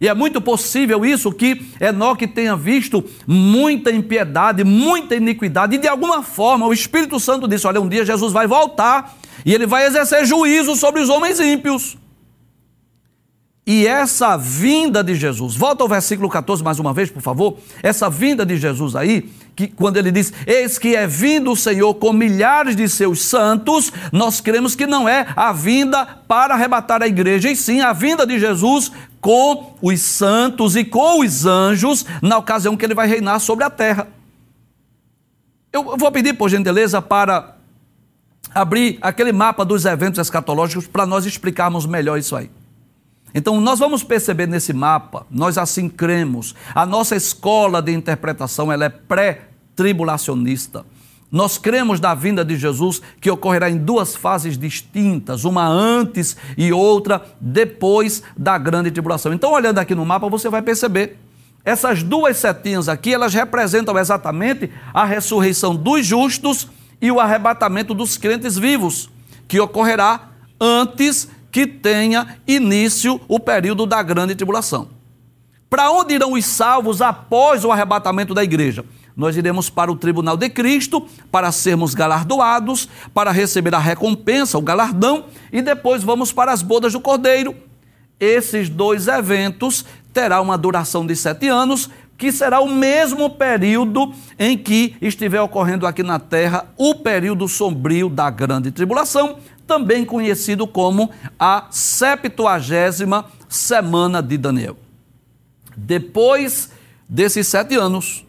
E 0.00 0.08
é 0.08 0.14
muito 0.14 0.40
possível 0.40 1.04
isso 1.04 1.32
que 1.32 1.64
Enoque 1.80 2.26
tenha 2.26 2.56
visto 2.56 3.04
muita 3.26 3.90
impiedade, 3.90 4.64
muita 4.64 5.14
iniquidade, 5.14 5.76
e 5.76 5.78
de 5.78 5.88
alguma 5.88 6.22
forma 6.22 6.66
o 6.66 6.72
Espírito 6.72 7.18
Santo 7.20 7.48
disse: 7.48 7.66
Olha, 7.66 7.80
um 7.80 7.88
dia 7.88 8.04
Jesus 8.04 8.32
vai 8.32 8.46
voltar 8.46 9.16
e 9.44 9.54
ele 9.54 9.66
vai 9.66 9.86
exercer 9.86 10.26
juízo 10.26 10.76
sobre 10.76 11.00
os 11.00 11.08
homens 11.08 11.40
ímpios. 11.40 11.96
E 13.66 13.86
essa 13.86 14.36
vinda 14.36 15.02
de 15.02 15.14
Jesus, 15.14 15.56
volta 15.56 15.82
ao 15.82 15.88
versículo 15.88 16.28
14 16.28 16.62
mais 16.62 16.78
uma 16.78 16.92
vez, 16.92 17.10
por 17.10 17.22
favor. 17.22 17.56
Essa 17.82 18.10
vinda 18.10 18.44
de 18.44 18.58
Jesus 18.58 18.94
aí, 18.94 19.30
que 19.54 19.68
quando 19.68 19.96
ele 19.96 20.10
diz: 20.10 20.32
Eis 20.46 20.78
que 20.78 20.96
é 20.96 21.06
vindo 21.06 21.52
o 21.52 21.56
Senhor 21.56 21.94
com 21.94 22.12
milhares 22.12 22.74
de 22.74 22.88
seus 22.88 23.22
santos, 23.22 23.92
nós 24.12 24.40
cremos 24.40 24.74
que 24.74 24.86
não 24.86 25.08
é 25.08 25.26
a 25.36 25.52
vinda 25.52 26.04
para 26.26 26.54
arrebatar 26.54 27.02
a 27.02 27.06
igreja, 27.06 27.50
e 27.50 27.56
sim 27.56 27.80
a 27.80 27.92
vinda 27.92 28.26
de 28.26 28.38
Jesus 28.38 28.90
com 29.20 29.74
os 29.80 30.00
santos 30.00 30.76
e 30.76 30.84
com 30.84 31.20
os 31.20 31.46
anjos, 31.46 32.04
na 32.20 32.36
ocasião 32.36 32.76
que 32.76 32.84
ele 32.84 32.94
vai 32.94 33.06
reinar 33.06 33.38
sobre 33.40 33.64
a 33.64 33.70
terra. 33.70 34.08
Eu 35.72 35.96
vou 35.96 36.12
pedir, 36.12 36.34
por 36.34 36.48
gentileza, 36.48 37.00
para 37.00 37.56
abrir 38.54 38.98
aquele 39.00 39.32
mapa 39.32 39.64
dos 39.64 39.84
eventos 39.84 40.20
escatológicos 40.20 40.86
para 40.86 41.06
nós 41.06 41.26
explicarmos 41.26 41.86
melhor 41.86 42.18
isso 42.18 42.36
aí. 42.36 42.50
Então, 43.34 43.60
nós 43.60 43.80
vamos 43.80 44.04
perceber 44.04 44.46
nesse 44.46 44.72
mapa, 44.72 45.26
nós 45.28 45.58
assim 45.58 45.88
cremos, 45.88 46.54
a 46.72 46.86
nossa 46.86 47.16
escola 47.16 47.82
de 47.82 47.92
interpretação 47.92 48.70
ela 48.70 48.84
é 48.84 48.88
pré-tribulacionista. 48.88 50.86
Nós 51.32 51.58
cremos 51.58 51.98
na 51.98 52.14
vinda 52.14 52.44
de 52.44 52.56
Jesus 52.56 53.02
que 53.20 53.28
ocorrerá 53.28 53.68
em 53.68 53.76
duas 53.76 54.14
fases 54.14 54.56
distintas, 54.56 55.44
uma 55.44 55.66
antes 55.66 56.36
e 56.56 56.72
outra 56.72 57.20
depois 57.40 58.22
da 58.36 58.56
grande 58.56 58.92
tribulação. 58.92 59.32
Então, 59.32 59.52
olhando 59.52 59.78
aqui 59.78 59.96
no 59.96 60.06
mapa, 60.06 60.28
você 60.28 60.48
vai 60.48 60.62
perceber 60.62 61.18
essas 61.64 62.04
duas 62.04 62.36
setinhas 62.36 62.88
aqui, 62.88 63.12
elas 63.12 63.34
representam 63.34 63.98
exatamente 63.98 64.70
a 64.92 65.04
ressurreição 65.04 65.74
dos 65.74 66.06
justos 66.06 66.68
e 67.00 67.10
o 67.10 67.18
arrebatamento 67.18 67.94
dos 67.94 68.16
crentes 68.16 68.56
vivos, 68.56 69.10
que 69.48 69.58
ocorrerá 69.58 70.28
antes 70.60 71.28
que 71.54 71.68
tenha 71.68 72.36
início 72.48 73.20
o 73.28 73.38
período 73.38 73.86
da 73.86 74.02
grande 74.02 74.34
tribulação. 74.34 74.88
Para 75.70 75.88
onde 75.92 76.12
irão 76.12 76.32
os 76.32 76.44
salvos 76.44 77.00
após 77.00 77.64
o 77.64 77.70
arrebatamento 77.70 78.34
da 78.34 78.42
igreja? 78.42 78.84
Nós 79.16 79.36
iremos 79.36 79.70
para 79.70 79.92
o 79.92 79.94
tribunal 79.94 80.36
de 80.36 80.50
Cristo 80.50 81.06
para 81.30 81.52
sermos 81.52 81.94
galardoados, 81.94 82.88
para 83.14 83.30
receber 83.30 83.72
a 83.72 83.78
recompensa, 83.78 84.58
o 84.58 84.62
galardão, 84.62 85.26
e 85.52 85.62
depois 85.62 86.02
vamos 86.02 86.32
para 86.32 86.50
as 86.50 86.60
bodas 86.60 86.92
do 86.92 87.00
Cordeiro. 87.00 87.54
Esses 88.18 88.68
dois 88.68 89.06
eventos 89.06 89.84
terão 90.12 90.42
uma 90.42 90.58
duração 90.58 91.06
de 91.06 91.14
sete 91.14 91.46
anos, 91.46 91.88
que 92.18 92.32
será 92.32 92.58
o 92.58 92.68
mesmo 92.68 93.30
período 93.30 94.12
em 94.38 94.58
que 94.58 94.96
estiver 95.00 95.40
ocorrendo 95.40 95.86
aqui 95.86 96.02
na 96.02 96.18
terra 96.18 96.66
o 96.76 96.96
período 96.96 97.46
sombrio 97.48 98.08
da 98.08 98.28
grande 98.28 98.72
tribulação, 98.72 99.36
também 99.66 100.04
conhecido 100.04 100.66
como 100.66 101.10
a 101.38 101.66
septuagésima 101.70 103.26
semana 103.48 104.22
de 104.22 104.36
Daniel. 104.36 104.76
Depois 105.76 106.70
desses 107.08 107.46
sete 107.48 107.74
anos, 107.74 108.24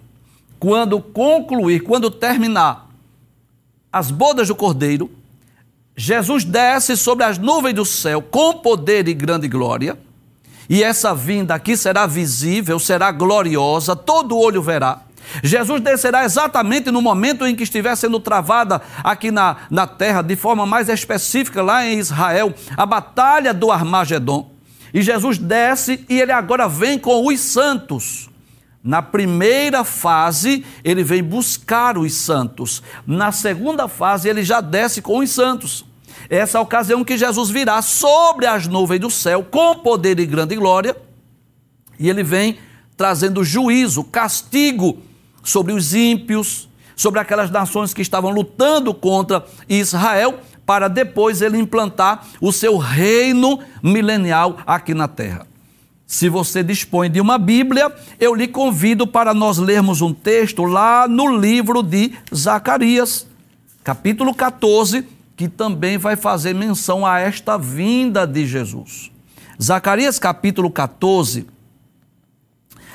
quando 0.59 0.99
concluir, 0.99 1.81
quando 1.81 2.09
terminar 2.09 2.89
as 3.91 4.11
bodas 4.11 4.47
do 4.47 4.55
Cordeiro, 4.55 5.11
Jesus 5.95 6.43
desce 6.43 6.97
sobre 6.97 7.23
as 7.23 7.37
nuvens 7.37 7.75
do 7.75 7.85
céu 7.85 8.21
com 8.21 8.53
poder 8.53 9.07
e 9.07 9.13
grande 9.13 9.47
glória, 9.47 9.97
e 10.67 10.83
essa 10.83 11.13
vinda 11.13 11.55
aqui 11.55 11.77
será 11.77 12.05
visível, 12.05 12.79
será 12.79 13.11
gloriosa, 13.11 13.95
todo 13.95 14.37
olho 14.37 14.61
verá. 14.61 15.04
Jesus 15.43 15.81
descerá 15.81 16.23
exatamente 16.23 16.91
no 16.91 17.01
momento 17.01 17.45
em 17.45 17.55
que 17.55 17.63
estiver 17.63 17.95
sendo 17.95 18.19
travada 18.19 18.81
aqui 19.03 19.31
na, 19.31 19.57
na 19.69 19.87
terra, 19.87 20.21
de 20.21 20.35
forma 20.35 20.65
mais 20.65 20.89
específica, 20.89 21.61
lá 21.61 21.85
em 21.85 21.99
Israel, 21.99 22.53
a 22.75 22.85
batalha 22.85 23.53
do 23.53 23.71
Armagedon. 23.71 24.51
E 24.93 25.01
Jesus 25.01 25.37
desce 25.37 26.05
e 26.07 26.19
ele 26.19 26.31
agora 26.31 26.67
vem 26.67 26.97
com 26.97 27.27
os 27.27 27.39
santos. 27.39 28.29
Na 28.83 29.01
primeira 29.01 29.83
fase, 29.83 30.63
ele 30.83 31.03
vem 31.03 31.23
buscar 31.23 31.97
os 31.97 32.13
santos. 32.13 32.83
Na 33.05 33.31
segunda 33.31 33.87
fase, 33.87 34.29
ele 34.29 34.43
já 34.43 34.61
desce 34.61 35.01
com 35.01 35.17
os 35.19 35.31
santos. 35.31 35.83
Essa 36.29 36.57
é 36.57 36.59
a 36.59 36.61
ocasião 36.61 37.03
que 37.03 37.17
Jesus 37.17 37.49
virá 37.49 37.81
sobre 37.81 38.45
as 38.45 38.67
nuvens 38.67 38.99
do 38.99 39.09
céu 39.09 39.43
com 39.43 39.75
poder 39.75 40.19
e 40.19 40.25
grande 40.25 40.55
glória, 40.55 40.95
e 41.99 42.09
ele 42.09 42.23
vem 42.23 42.57
trazendo 42.95 43.43
juízo, 43.43 44.03
castigo 44.03 44.99
sobre 45.45 45.71
os 45.71 45.93
ímpios, 45.93 46.67
sobre 46.95 47.19
aquelas 47.19 47.51
nações 47.51 47.93
que 47.93 48.01
estavam 48.01 48.31
lutando 48.31 48.93
contra 48.93 49.45
Israel, 49.69 50.39
para 50.65 50.87
depois 50.87 51.41
ele 51.41 51.57
implantar 51.57 52.25
o 52.41 52.51
seu 52.51 52.77
reino 52.77 53.59
milenial 53.83 54.57
aqui 54.65 54.93
na 54.93 55.07
terra. 55.07 55.45
Se 56.07 56.27
você 56.27 56.63
dispõe 56.63 57.09
de 57.09 57.21
uma 57.21 57.37
Bíblia, 57.37 57.93
eu 58.19 58.33
lhe 58.33 58.47
convido 58.47 59.05
para 59.05 59.33
nós 59.33 59.57
lermos 59.57 60.01
um 60.01 60.13
texto 60.13 60.63
lá 60.63 61.07
no 61.07 61.37
livro 61.37 61.83
de 61.83 62.11
Zacarias, 62.33 63.27
capítulo 63.83 64.33
14, 64.33 65.05
que 65.35 65.47
também 65.47 65.97
vai 65.97 66.15
fazer 66.15 66.55
menção 66.55 67.05
a 67.05 67.19
esta 67.19 67.57
vinda 67.57 68.25
de 68.25 68.47
Jesus. 68.47 69.11
Zacarias 69.61 70.17
capítulo 70.17 70.71
14, 70.71 71.47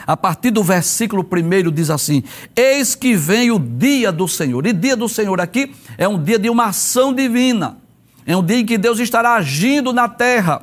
a 0.06 0.16
partir 0.16 0.50
do 0.50 0.62
versículo 0.62 1.24
1 1.24 1.70
diz 1.70 1.90
assim: 1.90 2.22
Eis 2.54 2.94
que 2.94 3.14
vem 3.14 3.50
o 3.50 3.58
dia 3.58 4.10
do 4.10 4.26
Senhor. 4.26 4.66
E 4.66 4.72
dia 4.72 4.96
do 4.96 5.08
Senhor 5.08 5.40
aqui 5.40 5.72
é 5.96 6.08
um 6.08 6.22
dia 6.22 6.38
de 6.38 6.48
uma 6.48 6.66
ação 6.66 7.12
divina. 7.12 7.78
É 8.26 8.36
um 8.36 8.44
dia 8.44 8.58
em 8.58 8.66
que 8.66 8.78
Deus 8.78 8.98
estará 8.98 9.34
agindo 9.34 9.92
na 9.92 10.08
terra, 10.08 10.62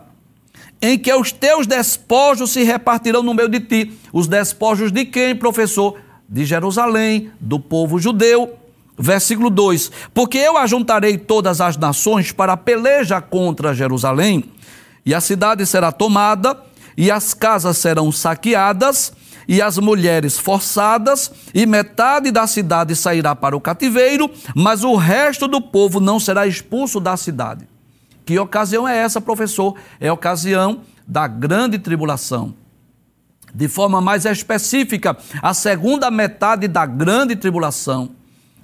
em 0.82 0.98
que 0.98 1.14
os 1.14 1.32
teus 1.32 1.66
despojos 1.68 2.52
se 2.52 2.64
repartirão 2.64 3.24
no 3.24 3.34
meio 3.34 3.50
de 3.50 3.60
ti. 3.60 3.94
Os 4.14 4.28
despojos 4.28 4.92
de 4.92 5.06
quem, 5.06 5.36
professor? 5.36 6.00
De 6.30 6.46
Jerusalém, 6.46 7.32
do 7.40 7.60
povo 7.60 8.00
judeu. 8.00 8.58
Versículo 8.98 9.50
2: 9.50 9.92
Porque 10.14 10.38
eu 10.38 10.58
ajuntarei 10.58 11.18
todas 11.18 11.62
as 11.62 11.78
nações 11.78 12.32
para 12.32 12.58
peleja 12.58 13.22
contra 13.22 13.74
Jerusalém, 13.74 14.46
e 15.06 15.14
a 15.14 15.22
cidade 15.22 15.66
será 15.66 15.92
tomada, 15.92 16.58
e 16.98 17.12
as 17.12 17.34
casas 17.34 17.78
serão 17.78 18.12
saqueadas, 18.12 19.14
e 19.48 19.62
as 19.62 19.78
mulheres 19.78 20.38
forçadas, 20.38 21.32
e 21.54 21.66
metade 21.66 22.32
da 22.32 22.46
cidade 22.46 22.96
sairá 22.96 23.36
para 23.36 23.56
o 23.56 23.62
cativeiro, 23.62 24.30
mas 24.54 24.84
o 24.84 24.96
resto 24.96 25.48
do 25.48 25.62
povo 25.62 26.00
não 26.00 26.20
será 26.20 26.46
expulso 26.46 27.00
da 27.00 27.16
cidade. 27.16 27.68
Que 28.26 28.38
ocasião 28.38 28.88
é 28.88 28.98
essa, 28.98 29.22
professor? 29.22 29.76
É 30.00 30.10
a 30.10 30.14
ocasião 30.14 30.82
da 31.08 31.28
grande 31.28 31.80
tribulação. 31.80 32.54
De 33.56 33.70
forma 33.70 34.02
mais 34.02 34.26
específica, 34.26 35.16
a 35.42 35.54
segunda 35.54 36.12
metade 36.12 36.68
da 36.68 36.86
grande 36.86 37.36
tribulação, 37.36 38.10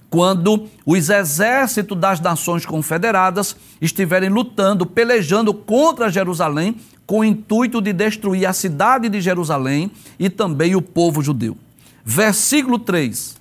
quando 0.09 0.67
os 0.85 1.09
exércitos 1.09 1.97
das 1.97 2.19
nações 2.19 2.65
confederadas 2.65 3.55
estiverem 3.81 4.29
lutando, 4.29 4.85
pelejando 4.85 5.53
contra 5.53 6.11
Jerusalém 6.11 6.75
com 7.05 7.19
o 7.19 7.23
intuito 7.23 7.81
de 7.81 7.91
destruir 7.93 8.45
a 8.45 8.53
cidade 8.53 9.09
de 9.09 9.21
Jerusalém 9.21 9.91
e 10.17 10.29
também 10.29 10.75
o 10.75 10.81
povo 10.81 11.21
judeu. 11.21 11.57
Versículo 12.03 12.79
3: 12.79 13.37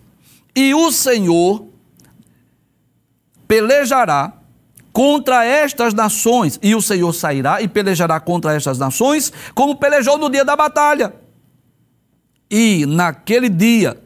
E 0.55 0.75
o 0.75 0.91
Senhor 0.91 1.67
pelejará 3.47 4.33
contra 4.93 5.45
estas 5.45 5.95
nações, 5.95 6.59
e 6.63 6.75
o 6.75 6.83
Senhor 6.83 7.13
sairá 7.13 7.63
e 7.63 7.69
pelejará 7.69 8.21
contra 8.21 8.55
estas 8.55 8.79
nações, 8.79 9.33
como 9.55 9.77
pelejou 9.77 10.19
no 10.19 10.29
dia 10.29 10.45
da 10.45 10.55
batalha. 10.55 11.15
E 12.51 12.85
naquele 12.85 13.49
dia 13.49 13.99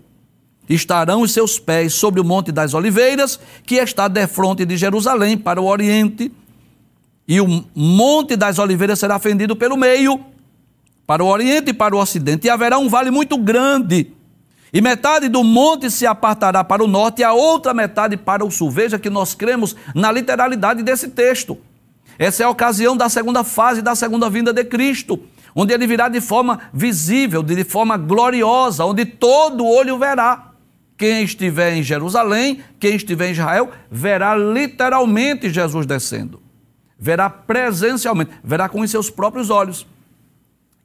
estarão 0.68 1.22
os 1.22 1.32
seus 1.32 1.58
pés 1.58 1.94
sobre 1.94 2.20
o 2.20 2.24
Monte 2.24 2.52
das 2.52 2.74
Oliveiras, 2.74 3.38
que 3.64 3.76
está 3.76 4.06
defronte 4.06 4.64
de 4.64 4.76
Jerusalém, 4.76 5.36
para 5.36 5.60
o 5.60 5.66
oriente 5.66 6.30
e 7.28 7.40
o 7.40 7.64
Monte 7.74 8.36
das 8.36 8.58
Oliveiras 8.58 8.98
será 8.98 9.18
fendido 9.18 9.56
pelo 9.56 9.76
meio, 9.76 10.20
para 11.06 11.24
o 11.24 11.26
oriente 11.26 11.70
e 11.70 11.74
para 11.74 11.94
o 11.94 11.98
ocidente, 11.98 12.46
e 12.46 12.50
haverá 12.50 12.78
um 12.78 12.88
vale 12.88 13.10
muito 13.10 13.36
grande. 13.36 14.12
E 14.72 14.80
metade 14.80 15.28
do 15.28 15.42
monte 15.42 15.90
se 15.90 16.06
apartará 16.06 16.62
para 16.62 16.82
o 16.82 16.88
norte 16.88 17.20
e 17.20 17.24
a 17.24 17.32
outra 17.32 17.72
metade 17.72 18.16
para 18.16 18.44
o 18.44 18.50
sul. 18.50 18.70
Veja 18.70 18.98
que 18.98 19.08
nós 19.08 19.34
cremos 19.34 19.76
na 19.94 20.10
literalidade 20.10 20.82
desse 20.82 21.08
texto. 21.08 21.56
Essa 22.18 22.42
é 22.42 22.46
a 22.46 22.50
ocasião 22.50 22.96
da 22.96 23.08
segunda 23.08 23.44
fase 23.44 23.80
da 23.80 23.94
segunda 23.94 24.28
vinda 24.28 24.52
de 24.52 24.64
Cristo, 24.64 25.20
onde 25.54 25.72
ele 25.72 25.86
virá 25.86 26.08
de 26.08 26.20
forma 26.20 26.60
visível, 26.72 27.42
de 27.42 27.64
forma 27.64 27.96
gloriosa, 27.96 28.84
onde 28.84 29.04
todo 29.04 29.66
olho 29.66 29.98
verá. 29.98 30.50
Quem 30.98 31.22
estiver 31.22 31.74
em 31.74 31.82
Jerusalém, 31.82 32.60
quem 32.80 32.96
estiver 32.96 33.28
em 33.28 33.32
Israel, 33.32 33.70
verá 33.90 34.34
literalmente 34.34 35.48
Jesus 35.48 35.86
descendo 35.86 36.45
verá 36.98 37.28
presencialmente, 37.28 38.30
verá 38.42 38.68
com 38.68 38.80
os 38.80 38.90
seus 38.90 39.10
próprios 39.10 39.50
olhos. 39.50 39.86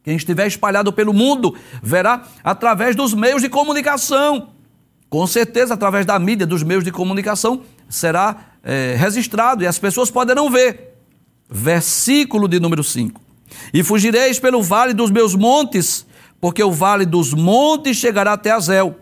Quem 0.04 0.15
estiver 0.15 0.47
espalhado 0.47 0.91
pelo 0.91 1.13
mundo 1.13 1.56
verá 1.82 2.24
através 2.43 2.95
dos 2.95 3.13
meios 3.13 3.41
de 3.41 3.50
comunicação. 3.50 4.50
Com 5.10 5.28
certeza, 5.28 5.74
através 5.74 6.06
da 6.06 6.17
mídia, 6.17 6.47
dos 6.47 6.63
meios 6.63 6.84
de 6.84 6.91
comunicação, 6.91 7.62
será 7.89 8.52
é, 8.63 8.95
registrado 8.97 9.63
e 9.63 9.67
as 9.67 9.78
pessoas 9.78 10.10
poderão 10.10 10.50
ver. 10.50 10.95
Versículo 11.50 12.47
de 12.47 12.60
número 12.60 12.84
5. 12.84 13.21
E 13.74 13.84
fugireis 13.84 14.39
pelo 14.39 14.63
vale 14.63 14.93
dos 14.93 15.12
meus 15.12 15.36
montes, 15.36 16.06
porque 16.39 16.63
o 16.63 16.71
vale 16.71 17.06
dos 17.06 17.34
montes 17.34 17.97
chegará 17.97 18.34
até 18.34 18.52
Azel. 18.52 18.95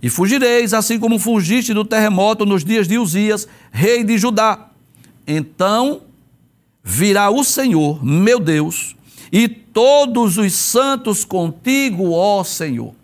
E 0.00 0.08
fugireis, 0.08 0.72
assim 0.72 0.98
como 0.98 1.18
fugiste 1.18 1.74
do 1.74 1.84
terremoto 1.84 2.46
nos 2.46 2.64
dias 2.64 2.86
de 2.86 2.96
Uzias, 2.96 3.48
rei 3.72 4.04
de 4.04 4.16
Judá. 4.16 4.68
Então 5.26 6.02
virá 6.90 7.28
o 7.28 7.44
Senhor, 7.44 8.02
meu 8.02 8.40
Deus, 8.40 8.96
e 9.30 9.46
todos 9.46 10.38
os 10.38 10.54
santos 10.54 11.22
contigo, 11.22 12.12
ó 12.12 12.42
Senhor. 12.42 12.94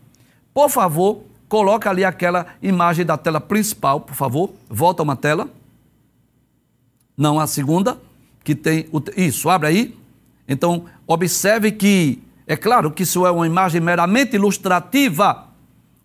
Por 0.54 0.70
favor, 0.70 1.20
coloca 1.50 1.90
ali 1.90 2.02
aquela 2.02 2.46
imagem 2.62 3.04
da 3.04 3.18
tela 3.18 3.42
principal, 3.42 4.00
por 4.00 4.14
favor. 4.14 4.50
Volta 4.70 5.02
uma 5.02 5.14
tela. 5.14 5.50
Não 7.14 7.38
a 7.38 7.46
segunda, 7.46 8.00
que 8.42 8.54
tem 8.54 8.86
o, 8.90 9.02
isso, 9.18 9.50
abre 9.50 9.68
aí. 9.68 9.98
Então, 10.48 10.86
observe 11.06 11.70
que 11.70 12.22
é 12.46 12.56
claro 12.56 12.90
que 12.90 13.02
isso 13.02 13.26
é 13.26 13.30
uma 13.30 13.46
imagem 13.46 13.82
meramente 13.82 14.34
ilustrativa, 14.34 15.46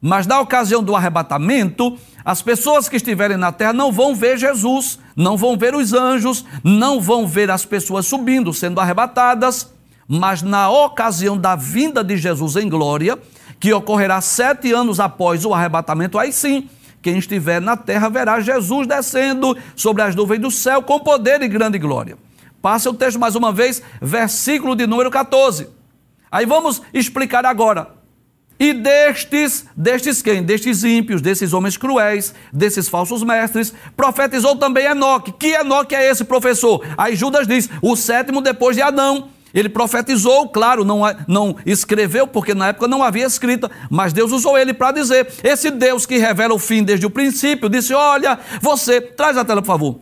mas 0.01 0.25
na 0.25 0.39
ocasião 0.39 0.81
do 0.81 0.95
arrebatamento, 0.95 1.97
as 2.23 2.41
pessoas 2.41 2.87
que 2.87 2.95
estiverem 2.95 3.35
na 3.35 3.51
terra 3.51 3.73
não 3.73 3.91
vão 3.91 4.15
ver 4.15 4.37
Jesus, 4.37 4.97
não 5.15 5.35
vão 5.35 5.57
ver 5.57 5.75
os 5.75 5.93
anjos, 5.93 6.45
não 6.63 7.01
vão 7.01 7.27
ver 7.27 7.51
as 7.51 7.65
pessoas 7.65 8.05
subindo, 8.05 8.53
sendo 8.53 8.79
arrebatadas, 8.79 9.69
mas 10.07 10.41
na 10.41 10.69
ocasião 10.69 11.37
da 11.37 11.55
vinda 11.55 12.03
de 12.03 12.15
Jesus 12.17 12.55
em 12.55 12.69
glória, 12.69 13.17
que 13.59 13.73
ocorrerá 13.73 14.21
sete 14.21 14.71
anos 14.71 14.99
após 14.99 15.43
o 15.43 15.53
arrebatamento, 15.53 16.17
aí 16.17 16.31
sim, 16.31 16.69
quem 17.01 17.17
estiver 17.17 17.59
na 17.59 17.75
terra 17.75 18.09
verá 18.09 18.39
Jesus 18.39 18.87
descendo 18.87 19.57
sobre 19.75 20.01
as 20.01 20.15
nuvens 20.15 20.39
do 20.39 20.49
céu 20.49 20.81
com 20.81 20.99
poder 20.99 21.41
e 21.41 21.47
grande 21.47 21.77
glória. 21.77 22.17
Passa 22.61 22.89
o 22.89 22.93
texto 22.93 23.19
mais 23.19 23.35
uma 23.35 23.51
vez, 23.51 23.81
versículo 24.01 24.75
de 24.75 24.87
número 24.87 25.11
14. 25.11 25.69
Aí 26.31 26.45
vamos 26.45 26.81
explicar 26.93 27.45
agora 27.45 27.98
e 28.59 28.73
destes, 28.73 29.65
destes 29.75 30.21
quem? 30.21 30.43
Destes 30.43 30.83
ímpios, 30.83 31.21
desses 31.21 31.53
homens 31.53 31.77
cruéis, 31.77 32.33
desses 32.51 32.89
falsos 32.89 33.23
mestres, 33.23 33.73
profetizou 33.95 34.57
também 34.57 34.85
Enoque. 34.85 35.31
Que 35.31 35.53
Enoque 35.53 35.95
é 35.95 36.09
esse, 36.09 36.25
professor? 36.25 36.85
Aí 36.97 37.15
Judas 37.15 37.47
diz, 37.47 37.69
o 37.81 37.95
sétimo 37.95 38.41
depois 38.41 38.75
de 38.75 38.81
Adão. 38.81 39.29
Ele 39.53 39.69
profetizou, 39.69 40.49
claro, 40.49 40.83
não, 40.85 41.01
não 41.27 41.55
escreveu, 41.65 42.27
porque 42.27 42.53
na 42.53 42.67
época 42.67 42.87
não 42.87 43.01
havia 43.01 43.25
escrita, 43.25 43.71
mas 43.89 44.13
Deus 44.13 44.31
usou 44.31 44.57
ele 44.57 44.75
para 44.75 44.91
dizer: 44.91 45.27
esse 45.43 45.71
Deus 45.71 46.05
que 46.05 46.17
revela 46.17 46.53
o 46.53 46.59
fim 46.59 46.83
desde 46.83 47.07
o 47.07 47.09
princípio, 47.09 47.67
disse: 47.67 47.91
Olha, 47.91 48.37
você, 48.61 49.01
traz 49.01 49.37
a 49.37 49.45
tela, 49.45 49.61
por 49.61 49.67
favor. 49.67 49.99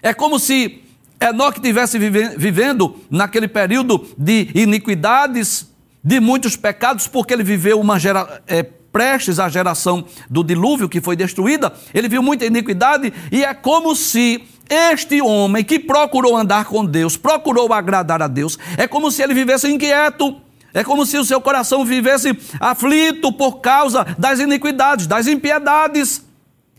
É 0.00 0.14
como 0.14 0.38
se 0.38 0.84
Enoque 1.20 1.58
estivesse 1.58 1.98
vivendo 1.98 2.94
naquele 3.10 3.48
período 3.48 4.06
de 4.16 4.48
iniquidades, 4.54 5.68
de 6.02 6.20
muitos 6.20 6.56
pecados, 6.56 7.06
porque 7.06 7.32
ele 7.32 7.42
viveu 7.42 7.80
uma 7.80 7.98
gera, 7.98 8.42
é, 8.46 8.62
prestes 8.62 9.38
à 9.38 9.48
geração 9.48 10.04
do 10.28 10.42
dilúvio 10.42 10.88
que 10.88 11.00
foi 11.00 11.16
destruída, 11.16 11.72
ele 11.92 12.08
viu 12.08 12.22
muita 12.22 12.46
iniquidade 12.46 13.12
e 13.30 13.44
é 13.44 13.52
como 13.54 13.94
se 13.94 14.42
este 14.68 15.20
homem 15.22 15.64
que 15.64 15.78
procurou 15.78 16.36
andar 16.36 16.64
com 16.66 16.84
Deus, 16.84 17.16
procurou 17.16 17.72
agradar 17.72 18.22
a 18.22 18.28
Deus, 18.28 18.58
é 18.76 18.86
como 18.86 19.10
se 19.10 19.22
ele 19.22 19.34
vivesse 19.34 19.68
inquieto. 19.68 20.40
É 20.74 20.84
como 20.84 21.06
se 21.06 21.16
o 21.16 21.24
seu 21.24 21.40
coração 21.40 21.82
vivesse 21.82 22.38
aflito 22.60 23.32
por 23.32 23.60
causa 23.60 24.04
das 24.18 24.38
iniquidades, 24.38 25.06
das 25.06 25.26
impiedades. 25.26 26.22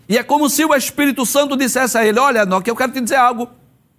E 0.08 0.16
é 0.16 0.24
como 0.24 0.48
se 0.48 0.64
o 0.64 0.76
Espírito 0.76 1.26
Santo 1.26 1.58
dissesse 1.58 1.98
a 1.98 2.06
ele: 2.06 2.20
Olha, 2.20 2.44
Enoque, 2.44 2.70
eu 2.70 2.76
quero 2.76 2.92
te 2.92 3.02
dizer 3.02 3.16
algo. 3.16 3.50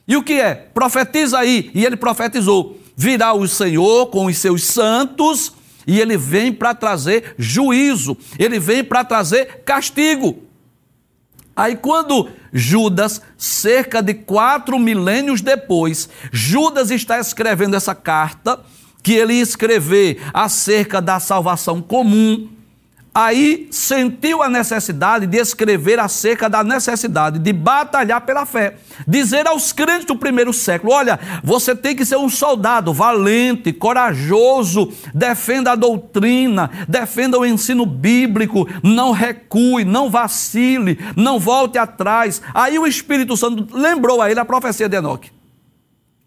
E 0.06 0.16
o 0.16 0.22
que 0.22 0.40
é? 0.40 0.54
Profetiza 0.54 1.38
aí. 1.38 1.70
E 1.74 1.84
ele 1.84 1.96
profetizou 1.96 2.80
virá 3.00 3.32
o 3.32 3.48
Senhor 3.48 4.08
com 4.08 4.26
os 4.26 4.36
seus 4.36 4.62
santos 4.62 5.54
e 5.86 5.98
ele 5.98 6.18
vem 6.18 6.52
para 6.52 6.74
trazer 6.74 7.34
juízo, 7.38 8.14
ele 8.38 8.60
vem 8.60 8.84
para 8.84 9.02
trazer 9.02 9.62
castigo. 9.64 10.42
Aí, 11.56 11.76
quando 11.76 12.28
Judas, 12.52 13.22
cerca 13.38 14.02
de 14.02 14.12
quatro 14.12 14.78
milênios 14.78 15.40
depois, 15.40 16.10
Judas 16.30 16.90
está 16.90 17.18
escrevendo 17.18 17.74
essa 17.74 17.94
carta, 17.94 18.60
que 19.02 19.14
ele 19.14 19.32
ia 19.32 19.42
escrever 19.42 20.20
acerca 20.34 21.00
da 21.00 21.18
salvação 21.18 21.80
comum, 21.80 22.50
aí 23.26 23.68
sentiu 23.70 24.42
a 24.42 24.48
necessidade 24.48 25.26
de 25.26 25.36
escrever 25.36 25.98
acerca 25.98 26.48
da 26.48 26.64
necessidade 26.64 27.38
de 27.38 27.52
batalhar 27.52 28.20
pela 28.22 28.46
fé. 28.46 28.76
Dizer 29.06 29.46
aos 29.46 29.72
crentes 29.72 30.06
do 30.06 30.16
primeiro 30.16 30.52
século: 30.52 30.92
olha, 30.92 31.18
você 31.42 31.74
tem 31.74 31.94
que 31.94 32.04
ser 32.04 32.16
um 32.16 32.28
soldado 32.28 32.92
valente, 32.92 33.72
corajoso, 33.72 34.92
defenda 35.14 35.72
a 35.72 35.76
doutrina, 35.76 36.70
defenda 36.88 37.38
o 37.38 37.46
ensino 37.46 37.84
bíblico, 37.86 38.68
não 38.82 39.12
recue, 39.12 39.84
não 39.84 40.10
vacile, 40.10 40.98
não 41.16 41.38
volte 41.38 41.78
atrás. 41.78 42.42
Aí 42.54 42.78
o 42.78 42.86
Espírito 42.86 43.36
Santo 43.36 43.66
lembrou 43.76 44.20
a 44.20 44.30
ele 44.30 44.40
a 44.40 44.44
profecia 44.44 44.88
de 44.88 44.96
Enoque. 44.96 45.30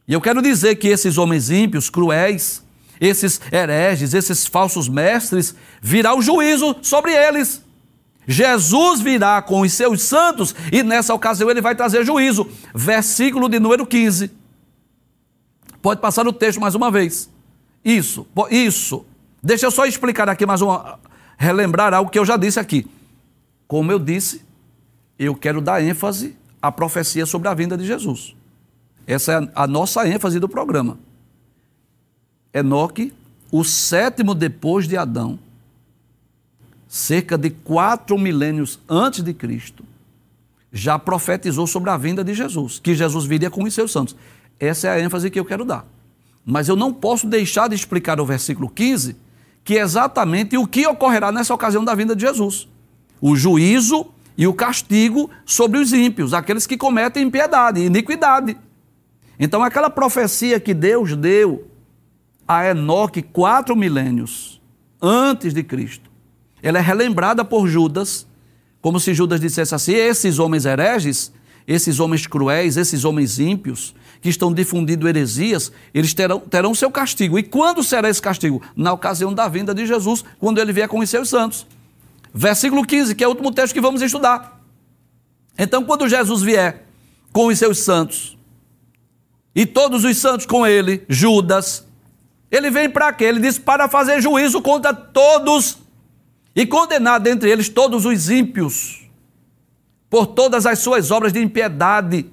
E 0.07 0.13
eu 0.13 0.21
quero 0.21 0.41
dizer 0.41 0.75
que 0.75 0.89
esses 0.89 1.17
homens 1.17 1.49
ímpios, 1.49 1.89
cruéis, 1.89 2.62
esses 3.05 3.41
hereges, 3.51 4.13
esses 4.13 4.45
falsos 4.45 4.87
mestres, 4.87 5.55
virá 5.81 6.15
o 6.15 6.21
juízo 6.21 6.75
sobre 6.81 7.11
eles. 7.11 7.61
Jesus 8.25 9.01
virá 9.01 9.41
com 9.41 9.61
os 9.61 9.73
seus 9.73 10.01
santos 10.01 10.55
e 10.71 10.81
nessa 10.81 11.13
ocasião 11.13 11.49
ele 11.49 11.61
vai 11.61 11.75
trazer 11.75 12.05
juízo. 12.05 12.49
Versículo 12.73 13.49
de 13.49 13.59
número 13.59 13.85
15. 13.85 14.31
Pode 15.81 15.99
passar 15.99 16.25
o 16.25 16.31
texto 16.31 16.61
mais 16.61 16.75
uma 16.75 16.89
vez. 16.89 17.29
Isso, 17.83 18.25
isso. 18.49 19.05
Deixa 19.41 19.65
eu 19.65 19.71
só 19.71 19.85
explicar 19.85 20.29
aqui 20.29 20.45
mais 20.45 20.61
uma, 20.61 20.97
relembrar 21.37 21.93
algo 21.93 22.09
que 22.09 22.17
eu 22.17 22.25
já 22.25 22.37
disse 22.37 22.57
aqui. 22.57 22.87
Como 23.67 23.91
eu 23.91 23.99
disse, 23.99 24.45
eu 25.19 25.35
quero 25.35 25.59
dar 25.59 25.83
ênfase 25.83 26.37
à 26.61 26.71
profecia 26.71 27.25
sobre 27.25 27.49
a 27.49 27.53
vinda 27.53 27.77
de 27.77 27.85
Jesus. 27.85 28.33
Essa 29.05 29.33
é 29.33 29.49
a 29.53 29.67
nossa 29.67 30.07
ênfase 30.07 30.39
do 30.39 30.47
programa. 30.47 30.97
Enoque, 32.53 33.11
o 33.51 33.63
sétimo 33.63 34.35
depois 34.35 34.87
de 34.87 34.95
Adão, 34.95 35.39
cerca 36.87 37.37
de 37.37 37.49
quatro 37.49 38.17
milênios 38.17 38.79
antes 38.87 39.23
de 39.23 39.33
Cristo, 39.33 39.83
já 40.71 40.99
profetizou 40.99 41.65
sobre 41.65 41.89
a 41.89 41.97
vinda 41.97 42.23
de 42.23 42.33
Jesus, 42.33 42.79
que 42.79 42.93
Jesus 42.93 43.25
viria 43.25 43.49
com 43.49 43.63
os 43.63 43.73
seus 43.73 43.91
santos. 43.91 44.15
Essa 44.59 44.87
é 44.87 44.91
a 44.91 44.99
ênfase 44.99 45.29
que 45.29 45.39
eu 45.39 45.45
quero 45.45 45.65
dar. 45.65 45.85
Mas 46.45 46.67
eu 46.67 46.75
não 46.75 46.93
posso 46.93 47.27
deixar 47.27 47.67
de 47.67 47.75
explicar 47.75 48.19
o 48.19 48.25
versículo 48.25 48.69
15, 48.69 49.15
que 49.63 49.77
é 49.77 49.81
exatamente 49.81 50.57
o 50.57 50.67
que 50.67 50.85
ocorrerá 50.85 51.31
nessa 51.31 51.53
ocasião 51.53 51.83
da 51.83 51.95
vinda 51.95 52.15
de 52.15 52.21
Jesus: 52.21 52.67
o 53.21 53.35
juízo 53.35 54.07
e 54.37 54.45
o 54.45 54.53
castigo 54.53 55.29
sobre 55.45 55.79
os 55.79 55.93
ímpios, 55.93 56.33
aqueles 56.33 56.67
que 56.67 56.77
cometem 56.77 57.23
impiedade, 57.23 57.81
iniquidade. 57.81 58.57
Então, 59.39 59.63
aquela 59.63 59.89
profecia 59.89 60.59
que 60.59 60.73
Deus 60.73 61.15
deu 61.15 61.67
a 62.47 62.69
Enoque 62.69 63.21
quatro 63.21 63.75
milênios 63.75 64.61
antes 65.01 65.53
de 65.53 65.63
Cristo. 65.63 66.09
Ela 66.61 66.79
é 66.79 66.81
relembrada 66.81 67.43
por 67.43 67.67
Judas, 67.67 68.25
como 68.81 68.99
se 68.99 69.13
Judas 69.13 69.39
dissesse 69.39 69.75
assim: 69.75 69.93
esses 69.93 70.39
homens 70.39 70.65
hereges, 70.65 71.31
esses 71.67 71.99
homens 71.99 72.25
cruéis, 72.27 72.77
esses 72.77 73.03
homens 73.05 73.39
ímpios, 73.39 73.93
que 74.21 74.29
estão 74.29 74.53
difundindo 74.53 75.07
heresias, 75.07 75.71
eles 75.93 76.13
terão, 76.13 76.39
terão 76.39 76.73
seu 76.73 76.89
castigo. 76.89 77.37
E 77.37 77.43
quando 77.43 77.83
será 77.83 78.09
esse 78.09 78.21
castigo? 78.21 78.61
Na 78.75 78.93
ocasião 78.93 79.33
da 79.33 79.47
vinda 79.49 79.73
de 79.73 79.85
Jesus, 79.85 80.23
quando 80.39 80.59
ele 80.59 80.71
vier 80.71 80.87
com 80.87 80.99
os 80.99 81.09
seus 81.09 81.29
santos. 81.29 81.67
Versículo 82.33 82.85
15, 82.85 83.13
que 83.13 83.23
é 83.23 83.27
o 83.27 83.31
último 83.31 83.51
texto 83.51 83.73
que 83.73 83.81
vamos 83.81 84.01
estudar. 84.01 84.61
Então, 85.57 85.83
quando 85.83 86.07
Jesus 86.07 86.41
vier 86.41 86.85
com 87.31 87.47
os 87.47 87.59
seus 87.59 87.79
santos, 87.79 88.37
e 89.55 89.65
todos 89.65 90.03
os 90.03 90.17
santos 90.17 90.45
com 90.45 90.65
ele, 90.65 91.03
Judas, 91.07 91.85
ele 92.55 92.69
vem 92.69 92.87
para 92.87 93.11
quê? 93.11 93.23
Ele 93.25 93.39
diz 93.39 93.57
para 93.57 93.89
fazer 93.89 94.21
juízo 94.21 94.61
contra 94.61 94.93
todos 94.93 95.79
e 96.55 96.67
condenar 96.67 97.19
dentre 97.19 97.49
eles 97.49 97.67
todos 97.67 98.05
os 98.05 98.29
ímpios 98.29 99.09
por 100.07 100.27
todas 100.27 100.67
as 100.67 100.77
suas 100.77 101.09
obras 101.09 101.33
de 101.33 101.41
impiedade 101.41 102.27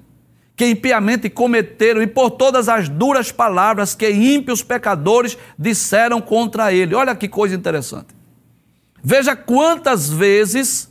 que 0.55 0.67
impiamente 0.67 1.27
cometeram 1.27 2.03
e 2.03 2.05
por 2.05 2.29
todas 2.29 2.69
as 2.69 2.87
duras 2.87 3.31
palavras 3.31 3.95
que 3.95 4.11
ímpios 4.11 4.61
pecadores 4.61 5.35
disseram 5.57 6.21
contra 6.21 6.71
ele. 6.71 6.93
Olha 6.93 7.15
que 7.15 7.27
coisa 7.27 7.55
interessante. 7.55 8.15
Veja 9.03 9.35
quantas 9.35 10.07
vezes 10.07 10.87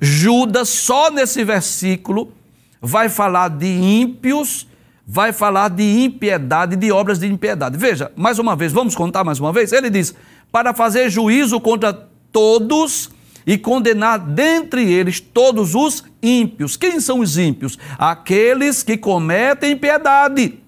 Judas, 0.00 0.68
só 0.68 1.08
nesse 1.08 1.44
versículo, 1.44 2.32
vai 2.80 3.08
falar 3.08 3.48
de 3.48 3.68
ímpios 3.68 4.66
vai 5.06 5.32
falar 5.32 5.68
de 5.68 6.02
impiedade, 6.02 6.74
de 6.74 6.90
obras 6.90 7.20
de 7.20 7.28
impiedade. 7.28 7.78
Veja, 7.78 8.10
mais 8.16 8.40
uma 8.40 8.56
vez, 8.56 8.72
vamos 8.72 8.96
contar 8.96 9.22
mais 9.22 9.38
uma 9.38 9.52
vez? 9.52 9.72
Ele 9.72 9.88
diz: 9.88 10.14
para 10.50 10.74
fazer 10.74 11.08
juízo 11.08 11.60
contra 11.60 11.92
todos 12.32 13.10
e 13.46 13.56
condenar 13.56 14.18
dentre 14.18 14.92
eles 14.92 15.20
todos 15.20 15.76
os 15.76 16.02
ímpios. 16.20 16.76
Quem 16.76 16.98
são 16.98 17.20
os 17.20 17.38
ímpios? 17.38 17.78
Aqueles 17.96 18.82
que 18.82 18.96
cometem 18.96 19.72
impiedade. 19.72 20.58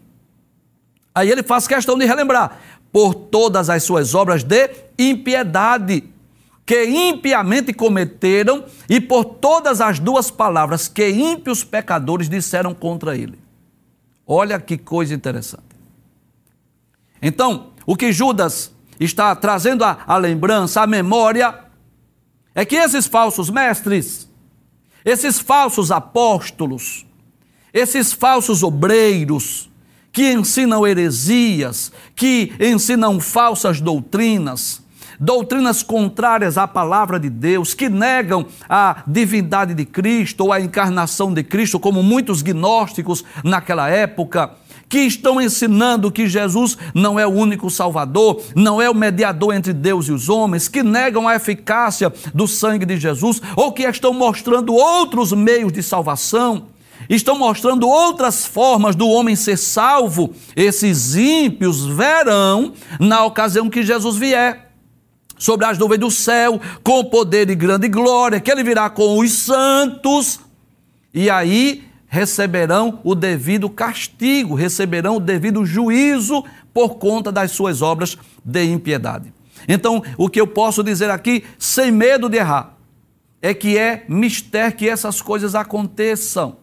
Aí 1.12 1.28
ele 1.28 1.42
faz 1.42 1.66
questão 1.66 1.98
de 1.98 2.06
relembrar: 2.06 2.58
por 2.92 3.14
todas 3.14 3.68
as 3.68 3.82
suas 3.82 4.14
obras 4.14 4.44
de 4.44 4.70
impiedade 4.96 6.04
que 6.64 6.84
impiamente 6.84 7.72
cometeram 7.72 8.62
e 8.90 9.00
por 9.00 9.24
todas 9.24 9.80
as 9.80 9.98
duas 9.98 10.30
palavras 10.30 10.86
que 10.86 11.08
ímpios 11.08 11.64
pecadores 11.64 12.28
disseram 12.28 12.74
contra 12.74 13.16
ele. 13.16 13.47
Olha 14.30 14.60
que 14.60 14.76
coisa 14.76 15.14
interessante. 15.14 15.64
Então, 17.22 17.72
o 17.86 17.96
que 17.96 18.12
Judas 18.12 18.70
está 19.00 19.34
trazendo 19.34 19.82
a, 19.82 20.18
lembrança, 20.18 20.82
a 20.82 20.86
memória, 20.86 21.64
é 22.54 22.62
que 22.62 22.76
esses 22.76 23.06
falsos 23.06 23.48
mestres, 23.48 24.28
esses 25.02 25.38
falsos 25.38 25.90
apóstolos, 25.90 27.06
esses 27.72 28.12
falsos 28.12 28.62
obreiros, 28.62 29.70
que 30.12 30.30
ensinam 30.30 30.86
heresias, 30.86 31.90
que 32.14 32.52
ensinam 32.60 33.18
falsas 33.20 33.80
doutrinas, 33.80 34.82
doutrinas 35.18 35.82
contrárias 35.82 36.56
à 36.56 36.66
palavra 36.66 37.18
de 37.18 37.28
Deus, 37.28 37.74
que 37.74 37.88
negam 37.88 38.46
a 38.68 39.02
divindade 39.06 39.74
de 39.74 39.84
Cristo 39.84 40.44
ou 40.44 40.52
a 40.52 40.60
encarnação 40.60 41.32
de 41.32 41.42
Cristo, 41.42 41.80
como 41.80 42.02
muitos 42.02 42.42
gnósticos 42.42 43.24
naquela 43.42 43.88
época 43.88 44.52
que 44.88 45.00
estão 45.00 45.40
ensinando 45.40 46.10
que 46.10 46.26
Jesus 46.26 46.78
não 46.94 47.18
é 47.18 47.26
o 47.26 47.30
único 47.30 47.70
Salvador, 47.70 48.42
não 48.54 48.80
é 48.80 48.88
o 48.88 48.94
mediador 48.94 49.54
entre 49.54 49.72
Deus 49.72 50.08
e 50.08 50.12
os 50.12 50.28
homens, 50.28 50.66
que 50.66 50.82
negam 50.82 51.28
a 51.28 51.36
eficácia 51.36 52.12
do 52.34 52.48
sangue 52.48 52.86
de 52.86 52.96
Jesus, 52.96 53.42
ou 53.54 53.72
que 53.72 53.82
estão 53.82 54.14
mostrando 54.14 54.74
outros 54.74 55.32
meios 55.32 55.72
de 55.72 55.82
salvação, 55.82 56.68
estão 57.08 57.38
mostrando 57.38 57.86
outras 57.86 58.46
formas 58.46 58.96
do 58.96 59.08
homem 59.08 59.36
ser 59.36 59.58
salvo, 59.58 60.32
esses 60.56 61.14
ímpios 61.14 61.84
verão 61.84 62.72
na 62.98 63.24
ocasião 63.24 63.68
que 63.68 63.82
Jesus 63.82 64.16
vier 64.16 64.67
sobre 65.38 65.66
as 65.66 65.78
nuvens 65.78 66.00
do 66.00 66.10
céu, 66.10 66.60
com 66.82 67.04
poder 67.04 67.48
e 67.50 67.54
grande 67.54 67.88
glória, 67.88 68.40
que 68.40 68.50
ele 68.50 68.64
virá 68.64 68.90
com 68.90 69.18
os 69.18 69.32
santos, 69.32 70.40
e 71.14 71.30
aí 71.30 71.84
receberão 72.06 73.00
o 73.04 73.14
devido 73.14 73.68
castigo, 73.68 74.54
receberão 74.54 75.16
o 75.16 75.20
devido 75.20 75.64
juízo 75.64 76.44
por 76.72 76.96
conta 76.96 77.30
das 77.30 77.50
suas 77.52 77.82
obras 77.82 78.16
de 78.44 78.64
impiedade. 78.64 79.32
Então, 79.68 80.02
o 80.16 80.28
que 80.28 80.40
eu 80.40 80.46
posso 80.46 80.82
dizer 80.82 81.10
aqui, 81.10 81.44
sem 81.58 81.90
medo 81.90 82.28
de 82.28 82.38
errar, 82.38 82.74
é 83.42 83.52
que 83.52 83.76
é 83.76 84.04
mistério 84.08 84.76
que 84.76 84.88
essas 84.88 85.20
coisas 85.20 85.54
aconteçam. 85.54 86.56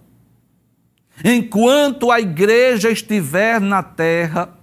Enquanto 1.23 2.11
a 2.11 2.19
igreja 2.19 2.89
estiver 2.89 3.61
na 3.61 3.82
terra, 3.82 4.55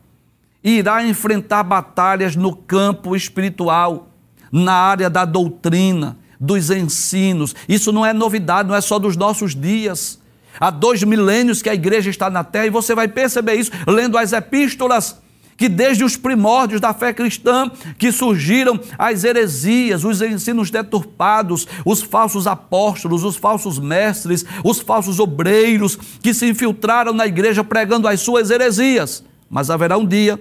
irá 0.63 1.05
enfrentar 1.05 1.63
batalhas 1.63 2.37
no 2.37 2.55
campo 2.55 3.17
espiritual, 3.17 4.11
na 4.51 4.75
área 4.75 5.11
da 5.11 5.25
doutrina, 5.25 6.19
dos 6.39 6.71
ensinos. 6.71 7.55
Isso 7.69 7.93
não 7.93 8.05
é 8.05 8.13
novidade, 8.13 8.69
não 8.69 8.77
é 8.77 8.81
só 8.81 8.99
dos 8.99 9.17
nossos 9.17 9.55
dias. 9.55 10.21
Há 10.61 10.71
dois 10.71 11.03
milênios 11.03 11.63
que 11.63 11.71
a 11.71 11.75
igreja 11.75 12.11
está 12.11 12.29
na 12.29 12.45
terra 12.45 12.67
e 12.67 12.71
você 12.71 12.95
vai 12.95 13.09
perceber 13.09 13.55
isso 13.55 13.73
lendo 13.87 14.19
as 14.19 14.33
epístolas 14.33 15.21
que 15.57 15.69
desde 15.69 16.03
os 16.03 16.17
primórdios 16.17 16.81
da 16.81 16.93
fé 16.93 17.13
cristã 17.13 17.71
que 17.97 18.11
surgiram 18.11 18.81
as 18.99 19.23
heresias, 19.23 20.03
os 20.03 20.21
ensinos 20.21 20.71
deturpados, 20.71 21.69
os 21.85 22.03
falsos 22.03 22.47
apóstolos, 22.47 23.23
os 23.23 23.37
falsos 23.37 23.79
mestres, 23.79 24.45
os 24.65 24.81
falsos 24.81 25.21
obreiros 25.21 25.97
que 26.21 26.35
se 26.35 26.49
infiltraram 26.49 27.13
na 27.13 27.27
igreja 27.27 27.63
pregando 27.63 28.09
as 28.09 28.21
suas 28.21 28.51
heresias. 28.51 29.25
Mas 29.49 29.71
haverá 29.71 29.97
um 29.97 30.07
dia 30.07 30.41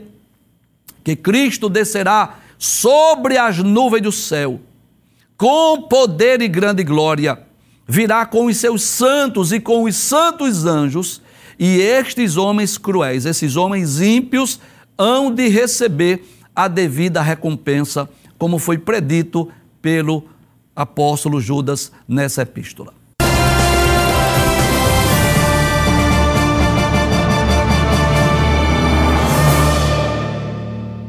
que 1.04 1.16
Cristo 1.16 1.70
descerá 1.70 2.38
sobre 2.58 3.38
as 3.38 3.58
nuvens 3.58 4.04
do 4.04 4.12
céu, 4.12 4.60
com 5.38 5.82
poder 5.84 6.42
e 6.42 6.48
grande 6.48 6.84
glória, 6.84 7.42
virá 7.88 8.26
com 8.26 8.46
os 8.46 8.58
seus 8.58 8.84
santos 8.84 9.52
e 9.52 9.60
com 9.60 9.84
os 9.84 9.96
santos 9.96 10.66
anjos, 10.66 11.22
e 11.58 11.80
estes 11.80 12.38
homens 12.38 12.78
cruéis, 12.78 13.26
esses 13.26 13.56
homens 13.56 14.00
ímpios, 14.00 14.60
hão 14.98 15.34
de 15.34 15.48
receber 15.48 16.24
a 16.56 16.68
devida 16.68 17.22
recompensa, 17.22 18.08
como 18.38 18.60
foi 18.60 18.78
predito 18.78 19.50
pelo 19.82 20.24
apóstolo 20.76 21.42
Judas 21.42 21.92
nessa 22.08 22.44
epístola. 22.44 23.01